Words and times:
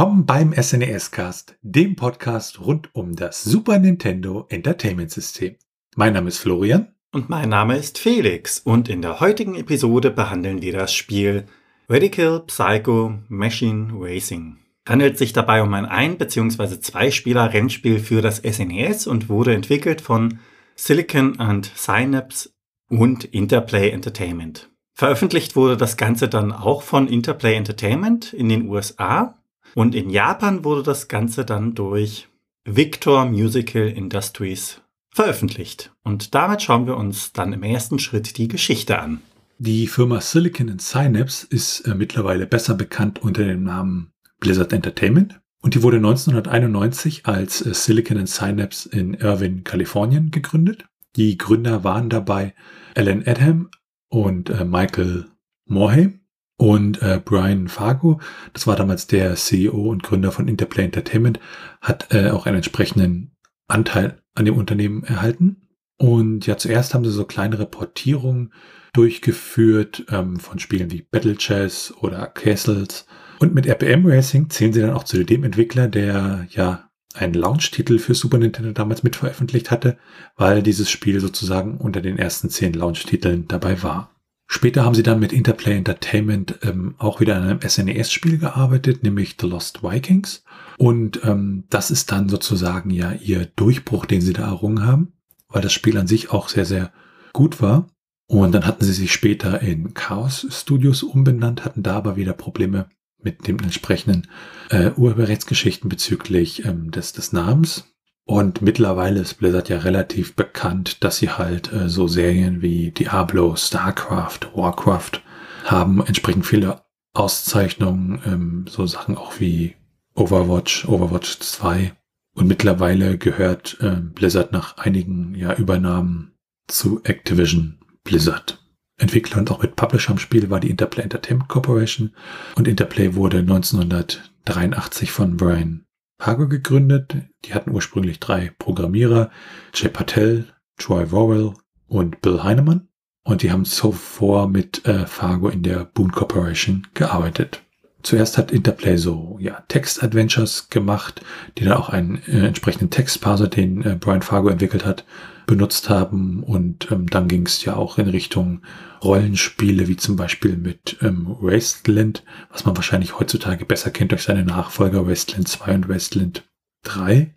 willkommen 0.00 0.24
beim 0.24 0.54
SNES 0.54 1.10
Cast, 1.10 1.58
dem 1.60 1.94
Podcast 1.94 2.58
rund 2.58 2.88
um 2.94 3.16
das 3.16 3.44
Super 3.44 3.78
Nintendo 3.78 4.46
Entertainment 4.48 5.10
System. 5.10 5.56
Mein 5.94 6.14
Name 6.14 6.28
ist 6.28 6.38
Florian. 6.38 6.94
Und 7.12 7.28
mein 7.28 7.50
Name 7.50 7.76
ist 7.76 7.98
Felix 7.98 8.60
und 8.60 8.88
in 8.88 9.02
der 9.02 9.20
heutigen 9.20 9.56
Episode 9.56 10.10
behandeln 10.10 10.62
wir 10.62 10.72
das 10.72 10.94
Spiel 10.94 11.44
Radical 11.86 12.40
Psycho 12.46 13.18
Machine 13.28 13.92
Racing. 13.92 14.56
Handelt 14.88 15.18
sich 15.18 15.34
dabei 15.34 15.60
um 15.62 15.74
ein 15.74 15.84
ein- 15.84 16.16
bzw. 16.16 16.80
zwei-Spieler-Rennspiel 16.80 17.98
für 17.98 18.22
das 18.22 18.38
SNES 18.38 19.06
und 19.06 19.28
wurde 19.28 19.54
entwickelt 19.54 20.00
von 20.00 20.38
Silicon 20.76 21.38
and 21.38 21.70
Synapse 21.74 22.48
und 22.88 23.24
Interplay 23.24 23.90
Entertainment. 23.90 24.70
Veröffentlicht 24.94 25.56
wurde 25.56 25.76
das 25.76 25.98
Ganze 25.98 26.26
dann 26.26 26.52
auch 26.52 26.80
von 26.80 27.06
Interplay 27.06 27.54
Entertainment 27.54 28.32
in 28.32 28.48
den 28.48 28.66
USA 28.66 29.36
und 29.74 29.94
in 29.94 30.10
Japan 30.10 30.64
wurde 30.64 30.82
das 30.82 31.08
Ganze 31.08 31.44
dann 31.44 31.74
durch 31.74 32.28
Victor 32.64 33.24
Musical 33.26 33.88
Industries 33.88 34.80
veröffentlicht. 35.12 35.92
Und 36.02 36.34
damit 36.34 36.62
schauen 36.62 36.86
wir 36.86 36.96
uns 36.96 37.32
dann 37.32 37.52
im 37.52 37.62
ersten 37.62 37.98
Schritt 37.98 38.38
die 38.38 38.48
Geschichte 38.48 38.98
an. 38.98 39.20
Die 39.58 39.86
Firma 39.86 40.20
Silicon 40.20 40.78
Synapse 40.78 41.46
ist 41.50 41.80
äh, 41.80 41.94
mittlerweile 41.94 42.46
besser 42.46 42.74
bekannt 42.74 43.20
unter 43.22 43.44
dem 43.44 43.64
Namen 43.64 44.12
Blizzard 44.38 44.72
Entertainment 44.72 45.40
und 45.60 45.74
die 45.74 45.82
wurde 45.82 45.98
1991 45.98 47.26
als 47.26 47.64
äh, 47.64 47.74
Silicon 47.74 48.26
Synapse 48.26 48.88
in 48.88 49.14
Irvine, 49.14 49.62
Kalifornien 49.62 50.30
gegründet. 50.30 50.86
Die 51.16 51.36
Gründer 51.36 51.84
waren 51.84 52.08
dabei 52.08 52.54
Alan 52.94 53.26
Adham 53.26 53.68
und 54.08 54.48
äh, 54.48 54.64
Michael 54.64 55.26
Morhaime 55.66 56.19
und 56.60 57.00
äh, 57.00 57.18
Brian 57.24 57.68
Fargo, 57.68 58.20
das 58.52 58.66
war 58.66 58.76
damals 58.76 59.06
der 59.06 59.34
CEO 59.34 59.88
und 59.88 60.02
Gründer 60.02 60.30
von 60.30 60.46
Interplay 60.46 60.84
Entertainment, 60.84 61.40
hat 61.80 62.08
äh, 62.12 62.28
auch 62.32 62.44
einen 62.44 62.56
entsprechenden 62.56 63.34
Anteil 63.66 64.20
an 64.34 64.44
dem 64.44 64.58
Unternehmen 64.58 65.02
erhalten. 65.02 65.70
Und 65.96 66.46
ja, 66.46 66.58
zuerst 66.58 66.92
haben 66.92 67.02
sie 67.06 67.12
so 67.12 67.24
kleinere 67.24 67.64
Portierungen 67.64 68.52
durchgeführt 68.92 70.04
ähm, 70.10 70.38
von 70.38 70.58
Spielen 70.58 70.90
wie 70.90 71.00
Battle 71.00 71.38
Chess 71.38 71.94
oder 71.98 72.26
Castles. 72.26 73.06
Und 73.38 73.54
mit 73.54 73.66
RPM 73.66 74.04
Racing 74.04 74.50
zählen 74.50 74.74
sie 74.74 74.82
dann 74.82 74.92
auch 74.92 75.04
zu 75.04 75.24
dem 75.24 75.44
Entwickler, 75.44 75.88
der 75.88 76.46
ja 76.50 76.90
einen 77.14 77.32
Launch-Titel 77.32 77.98
für 77.98 78.14
Super 78.14 78.36
Nintendo 78.36 78.72
damals 78.72 79.02
mitveröffentlicht 79.02 79.70
hatte, 79.70 79.96
weil 80.36 80.62
dieses 80.62 80.90
Spiel 80.90 81.20
sozusagen 81.20 81.78
unter 81.78 82.02
den 82.02 82.18
ersten 82.18 82.50
zehn 82.50 82.74
Launch-Titeln 82.74 83.48
dabei 83.48 83.82
war. 83.82 84.19
Später 84.52 84.84
haben 84.84 84.96
sie 84.96 85.04
dann 85.04 85.20
mit 85.20 85.32
Interplay 85.32 85.76
Entertainment 85.76 86.58
ähm, 86.62 86.96
auch 86.98 87.20
wieder 87.20 87.36
an 87.36 87.44
einem 87.44 87.60
SNES-Spiel 87.60 88.38
gearbeitet, 88.38 89.04
nämlich 89.04 89.36
The 89.40 89.46
Lost 89.46 89.84
Vikings. 89.84 90.42
Und 90.76 91.20
ähm, 91.22 91.66
das 91.70 91.92
ist 91.92 92.10
dann 92.10 92.28
sozusagen 92.28 92.90
ja 92.90 93.12
ihr 93.12 93.46
Durchbruch, 93.46 94.06
den 94.06 94.20
sie 94.20 94.32
da 94.32 94.48
errungen 94.48 94.84
haben, 94.84 95.12
weil 95.48 95.62
das 95.62 95.72
Spiel 95.72 95.96
an 95.96 96.08
sich 96.08 96.32
auch 96.32 96.48
sehr, 96.48 96.64
sehr 96.64 96.92
gut 97.32 97.62
war. 97.62 97.86
Und 98.26 98.50
dann 98.50 98.66
hatten 98.66 98.84
sie 98.84 98.92
sich 98.92 99.12
später 99.12 99.60
in 99.60 99.94
Chaos 99.94 100.44
Studios 100.50 101.04
umbenannt, 101.04 101.64
hatten 101.64 101.84
da 101.84 101.94
aber 101.94 102.16
wieder 102.16 102.32
Probleme 102.32 102.88
mit 103.22 103.46
den 103.46 103.60
entsprechenden 103.60 104.26
äh, 104.70 104.90
Urheberrechtsgeschichten 104.96 105.88
bezüglich 105.88 106.64
ähm, 106.64 106.90
des, 106.90 107.12
des 107.12 107.32
Namens. 107.32 107.84
Und 108.30 108.62
mittlerweile 108.62 109.18
ist 109.18 109.34
Blizzard 109.34 109.70
ja 109.70 109.78
relativ 109.78 110.36
bekannt, 110.36 111.02
dass 111.02 111.16
sie 111.16 111.30
halt 111.30 111.72
äh, 111.72 111.88
so 111.88 112.06
Serien 112.06 112.62
wie 112.62 112.92
Diablo, 112.92 113.56
StarCraft, 113.56 114.54
Warcraft 114.54 115.20
haben 115.64 116.00
entsprechend 116.06 116.46
viele 116.46 116.80
Auszeichnungen, 117.12 118.22
ähm, 118.24 118.66
so 118.68 118.86
Sachen 118.86 119.16
auch 119.16 119.40
wie 119.40 119.74
Overwatch, 120.14 120.86
Overwatch 120.86 121.40
2. 121.40 121.92
Und 122.36 122.46
mittlerweile 122.46 123.18
gehört 123.18 123.78
äh, 123.80 123.96
Blizzard 123.96 124.52
nach 124.52 124.78
einigen 124.78 125.34
ja, 125.34 125.52
Übernahmen 125.54 126.30
zu 126.68 127.02
Activision 127.02 127.80
Blizzard. 128.04 128.64
Entwickler 128.96 129.38
und 129.38 129.50
auch 129.50 129.60
mit 129.60 129.74
Publisher 129.74 130.12
am 130.12 130.18
Spiel 130.18 130.50
war 130.50 130.60
die 130.60 130.70
Interplay 130.70 131.02
Entertainment 131.02 131.48
Corporation 131.48 132.14
und 132.54 132.68
Interplay 132.68 133.16
wurde 133.16 133.38
1983 133.38 135.10
von 135.10 135.36
Brian 135.36 135.84
Pago 136.20 136.46
gegründet. 136.46 137.16
Die 137.44 137.54
hatten 137.54 137.72
ursprünglich 137.72 138.20
drei 138.20 138.52
Programmierer, 138.58 139.30
Jay 139.74 139.88
Patel, 139.88 140.46
Troy 140.76 141.10
Worrell 141.10 141.54
und 141.88 142.20
Bill 142.20 142.44
Heinemann. 142.44 142.88
Und 143.24 143.42
die 143.42 143.50
haben 143.50 143.64
zuvor 143.64 144.48
mit 144.48 144.86
äh, 144.86 145.06
Fargo 145.06 145.48
in 145.48 145.62
der 145.62 145.84
Boone 145.84 146.12
Corporation 146.12 146.86
gearbeitet. 146.94 147.62
Zuerst 148.02 148.38
hat 148.38 148.50
Interplay 148.50 148.96
so 148.96 149.36
ja, 149.40 149.62
Text-Adventures 149.68 150.70
gemacht, 150.70 151.22
die 151.58 151.64
dann 151.64 151.74
auch 151.74 151.90
einen 151.90 152.22
äh, 152.26 152.46
entsprechenden 152.46 152.90
Textparser, 152.90 153.48
den 153.48 153.82
äh, 153.82 153.96
Brian 153.98 154.22
Fargo 154.22 154.48
entwickelt 154.48 154.86
hat, 154.86 155.04
benutzt 155.50 155.90
haben. 155.90 156.44
Und 156.44 156.90
ähm, 156.92 157.08
dann 157.08 157.26
ging 157.26 157.44
es 157.44 157.64
ja 157.64 157.74
auch 157.74 157.98
in 157.98 158.08
Richtung 158.08 158.62
Rollenspiele, 159.02 159.88
wie 159.88 159.96
zum 159.96 160.14
Beispiel 160.14 160.56
mit 160.56 160.96
ähm, 161.02 161.26
Wasteland, 161.40 162.24
was 162.50 162.64
man 162.64 162.76
wahrscheinlich 162.76 163.18
heutzutage 163.18 163.64
besser 163.66 163.90
kennt 163.90 164.12
durch 164.12 164.22
seine 164.22 164.44
Nachfolger 164.44 165.08
Wasteland 165.08 165.48
2 165.48 165.74
und 165.74 165.88
Wasteland 165.88 166.48
3. 166.84 167.34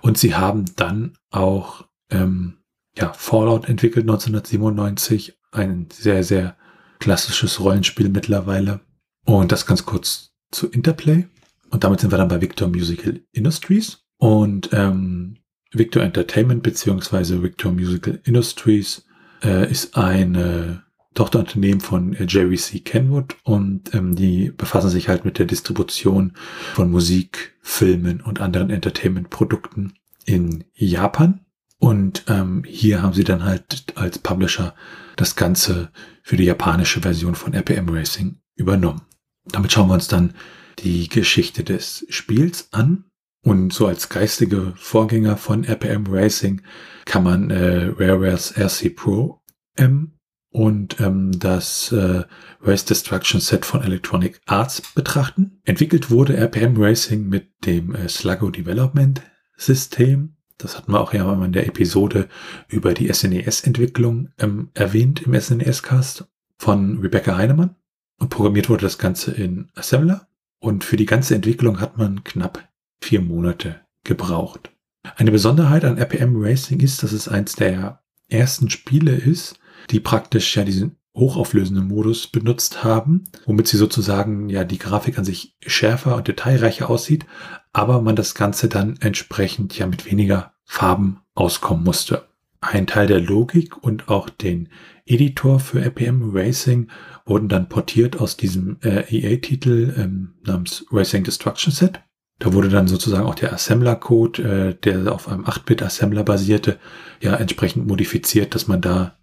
Und 0.00 0.16
sie 0.16 0.34
haben 0.34 0.64
dann 0.76 1.18
auch 1.30 1.84
ähm, 2.10 2.56
ja, 2.96 3.12
Fallout 3.12 3.68
entwickelt 3.68 4.04
1997, 4.04 5.38
ein 5.52 5.88
sehr, 5.92 6.24
sehr 6.24 6.56
klassisches 6.98 7.60
Rollenspiel 7.60 8.08
mittlerweile. 8.08 8.80
Und 9.26 9.52
das 9.52 9.66
ganz 9.66 9.84
kurz 9.84 10.32
zu 10.50 10.68
Interplay. 10.68 11.28
Und 11.68 11.84
damit 11.84 12.00
sind 12.00 12.12
wir 12.12 12.18
dann 12.18 12.28
bei 12.28 12.40
Victor 12.40 12.68
Musical 12.68 13.20
Industries. 13.32 14.06
Und 14.16 14.70
ähm, 14.72 15.36
Victor 15.72 16.02
Entertainment 16.02 16.62
beziehungsweise 16.62 17.42
Victor 17.42 17.72
Musical 17.72 18.20
Industries 18.24 19.06
äh, 19.42 19.70
ist 19.70 19.96
eine 19.96 20.84
Tochterunternehmen 21.14 21.80
von 21.80 22.14
äh, 22.14 22.26
Jerry 22.28 22.56
C. 22.56 22.80
Kenwood 22.80 23.36
und 23.42 23.94
ähm, 23.94 24.14
die 24.14 24.52
befassen 24.56 24.90
sich 24.90 25.08
halt 25.08 25.24
mit 25.24 25.38
der 25.38 25.46
Distribution 25.46 26.34
von 26.74 26.90
Musik, 26.90 27.54
Filmen 27.62 28.20
und 28.20 28.40
anderen 28.40 28.70
Entertainment-Produkten 28.70 29.94
in 30.24 30.64
Japan. 30.74 31.40
Und 31.78 32.24
ähm, 32.28 32.64
hier 32.66 33.02
haben 33.02 33.12
sie 33.12 33.24
dann 33.24 33.44
halt 33.44 33.92
als 33.96 34.18
Publisher 34.18 34.74
das 35.16 35.36
Ganze 35.36 35.90
für 36.22 36.36
die 36.36 36.44
japanische 36.44 37.00
Version 37.00 37.34
von 37.34 37.54
RPM 37.54 37.88
Racing 37.88 38.38
übernommen. 38.54 39.02
Damit 39.46 39.72
schauen 39.72 39.88
wir 39.88 39.94
uns 39.94 40.08
dann 40.08 40.34
die 40.78 41.08
Geschichte 41.08 41.64
des 41.64 42.06
Spiels 42.08 42.68
an. 42.72 43.04
Und 43.46 43.72
so 43.72 43.86
als 43.86 44.08
geistige 44.08 44.72
Vorgänger 44.74 45.36
von 45.36 45.62
RPM 45.62 46.06
Racing 46.08 46.62
kann 47.04 47.22
man 47.22 47.50
äh, 47.50 47.92
Rarewares 47.96 48.58
RC 48.58 48.96
Pro 48.96 49.40
M 49.76 50.18
und 50.50 51.00
ähm, 51.00 51.30
das 51.38 51.92
äh, 51.92 52.24
Race 52.60 52.84
Destruction 52.84 53.40
Set 53.40 53.64
von 53.64 53.84
Electronic 53.84 54.40
Arts 54.46 54.82
betrachten. 54.96 55.60
Entwickelt 55.62 56.10
wurde 56.10 56.36
RPM 56.36 56.74
Racing 56.76 57.28
mit 57.28 57.64
dem 57.64 57.94
äh, 57.94 58.08
Sluggo 58.08 58.50
Development 58.50 59.22
System. 59.56 60.34
Das 60.58 60.76
hatten 60.76 60.90
wir 60.90 61.00
auch 61.00 61.14
ja 61.14 61.22
mal 61.22 61.46
in 61.46 61.52
der 61.52 61.68
Episode 61.68 62.28
über 62.66 62.94
die 62.94 63.12
SNES-Entwicklung 63.12 64.30
ähm, 64.38 64.70
erwähnt 64.74 65.22
im 65.22 65.40
SNES-Cast 65.40 66.26
von 66.58 66.98
Rebecca 66.98 67.36
Heinemann. 67.36 67.76
Und 68.18 68.30
programmiert 68.30 68.68
wurde 68.68 68.82
das 68.82 68.98
Ganze 68.98 69.30
in 69.30 69.70
Assembler. 69.76 70.26
Und 70.58 70.82
für 70.82 70.96
die 70.96 71.06
ganze 71.06 71.36
Entwicklung 71.36 71.80
hat 71.80 71.96
man 71.96 72.24
knapp 72.24 72.66
vier 73.00 73.20
Monate 73.20 73.80
gebraucht. 74.04 74.70
Eine 75.16 75.30
Besonderheit 75.30 75.84
an 75.84 75.98
RPM 75.98 76.34
Racing 76.36 76.80
ist, 76.80 77.02
dass 77.02 77.12
es 77.12 77.28
eins 77.28 77.54
der 77.54 78.00
ersten 78.28 78.70
Spiele 78.70 79.14
ist, 79.14 79.58
die 79.90 80.00
praktisch 80.00 80.56
ja 80.56 80.64
diesen 80.64 80.96
hochauflösenden 81.14 81.88
Modus 81.88 82.26
benutzt 82.26 82.84
haben, 82.84 83.24
womit 83.46 83.68
sie 83.68 83.78
sozusagen 83.78 84.48
ja 84.48 84.64
die 84.64 84.78
Grafik 84.78 85.18
an 85.18 85.24
sich 85.24 85.56
schärfer 85.64 86.16
und 86.16 86.28
detailreicher 86.28 86.90
aussieht, 86.90 87.24
aber 87.72 88.02
man 88.02 88.16
das 88.16 88.34
Ganze 88.34 88.68
dann 88.68 88.96
entsprechend 89.00 89.76
ja 89.78 89.86
mit 89.86 90.10
weniger 90.10 90.52
Farben 90.64 91.20
auskommen 91.34 91.84
musste. 91.84 92.28
Ein 92.60 92.86
Teil 92.86 93.06
der 93.06 93.20
Logik 93.20 93.82
und 93.82 94.08
auch 94.08 94.28
den 94.28 94.68
Editor 95.06 95.60
für 95.60 95.80
RPM 95.80 96.30
Racing 96.34 96.88
wurden 97.24 97.48
dann 97.48 97.68
portiert 97.68 98.20
aus 98.20 98.36
diesem 98.36 98.78
äh, 98.82 99.04
EA-Titel 99.08 99.94
ähm, 99.96 100.34
namens 100.44 100.84
Racing 100.90 101.22
Destruction 101.22 101.72
Set. 101.72 102.00
Da 102.38 102.52
wurde 102.52 102.68
dann 102.68 102.86
sozusagen 102.86 103.26
auch 103.26 103.34
der 103.34 103.52
Assembler-Code, 103.52 104.42
äh, 104.42 104.74
der 104.74 105.12
auf 105.12 105.28
einem 105.28 105.44
8-Bit-Assembler 105.44 106.22
basierte, 106.22 106.78
ja 107.20 107.34
entsprechend 107.34 107.86
modifiziert, 107.86 108.54
dass 108.54 108.68
man 108.68 108.80
da 108.80 109.16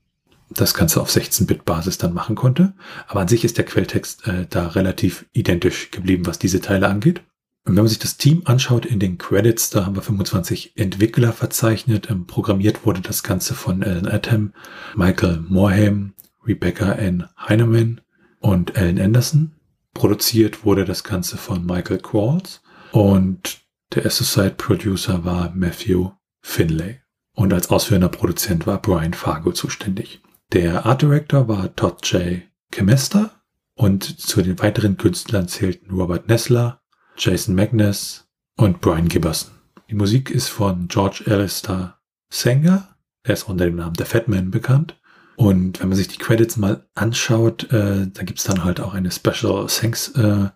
das 0.50 0.74
Ganze 0.74 1.02
auf 1.02 1.10
16-Bit-Basis 1.10 1.98
dann 1.98 2.14
machen 2.14 2.36
konnte. 2.36 2.74
Aber 3.08 3.22
an 3.22 3.28
sich 3.28 3.44
ist 3.44 3.58
der 3.58 3.66
Quelltext 3.66 4.28
äh, 4.28 4.48
da 4.50 4.68
relativ 4.68 5.26
identisch 5.32 5.92
geblieben, 5.92 6.26
was 6.26 6.40
diese 6.40 6.62
Teile 6.62 6.88
angeht. 6.88 7.22
Und 7.66 7.76
wenn 7.76 7.84
man 7.84 7.88
sich 7.88 8.00
das 8.00 8.18
Team 8.18 8.42
anschaut 8.46 8.86
in 8.86 9.00
den 9.00 9.18
Credits, 9.18 9.70
da 9.70 9.86
haben 9.86 9.96
wir 9.96 10.02
25 10.02 10.74
Entwickler 10.76 11.32
verzeichnet. 11.32 12.10
Ähm, 12.10 12.26
programmiert 12.26 12.86
wurde 12.86 13.02
das 13.02 13.24
Ganze 13.24 13.54
von 13.54 13.84
Alan 13.84 14.08
Atom, 14.08 14.54
Michael 14.96 15.46
Morhaime, 15.48 16.14
Rebecca 16.46 16.92
N. 16.94 17.26
Heinemann 17.38 18.02
und 18.40 18.76
Alan 18.76 19.00
Anderson. 19.00 19.52
Produziert 19.94 20.66
wurde 20.66 20.84
das 20.84 21.04
Ganze 21.04 21.38
von 21.38 21.66
Michael 21.66 22.00
Qualls 22.00 22.63
und 22.94 23.60
der 23.96 24.06
Associate 24.06 24.54
Producer 24.54 25.26
war 25.26 25.52
Matthew 25.56 26.12
Finlay. 26.42 27.00
Und 27.36 27.52
als 27.52 27.72
ausführender 27.72 28.10
Produzent 28.10 28.68
war 28.68 28.80
Brian 28.80 29.16
Fargo 29.16 29.52
zuständig. 29.52 30.22
Der 30.52 30.86
Art 30.86 31.02
Director 31.02 31.48
war 31.48 31.76
Todd 31.76 32.06
J. 32.12 32.44
Kemester 32.72 33.32
und 33.74 34.04
zu 34.04 34.44
den 34.44 34.60
weiteren 34.60 34.98
Künstlern 34.98 35.48
zählten 35.48 35.90
Robert 35.90 36.28
Nessler, 36.28 36.82
Jason 37.18 37.56
Magnus 37.56 38.28
und 38.58 38.80
Brian 38.80 39.08
Gibberson. 39.08 39.52
Die 39.90 39.96
Musik 39.96 40.30
ist 40.30 40.50
von 40.50 40.88
George 40.88 41.24
Alistair 41.26 41.98
Sanger, 42.32 42.96
der 43.26 43.34
ist 43.34 43.50
unter 43.50 43.66
dem 43.66 43.78
Namen 43.78 43.96
The 43.98 44.06
Fat 44.06 44.28
Man 44.28 44.52
bekannt. 44.52 45.00
Und 45.36 45.82
wenn 45.82 45.90
man 45.90 45.98
sich 45.98 46.10
die 46.10 46.20
Credits 46.20 46.58
mal 46.58 46.86
anschaut, 46.94 47.72
äh, 47.74 48.06
da 48.14 48.22
gibt's 48.22 48.44
dann 48.44 48.64
halt 48.64 48.80
auch 48.80 48.94
eine 48.94 49.10
Special 49.10 49.66
Thanks 49.66 50.10
äh, 50.10 50.50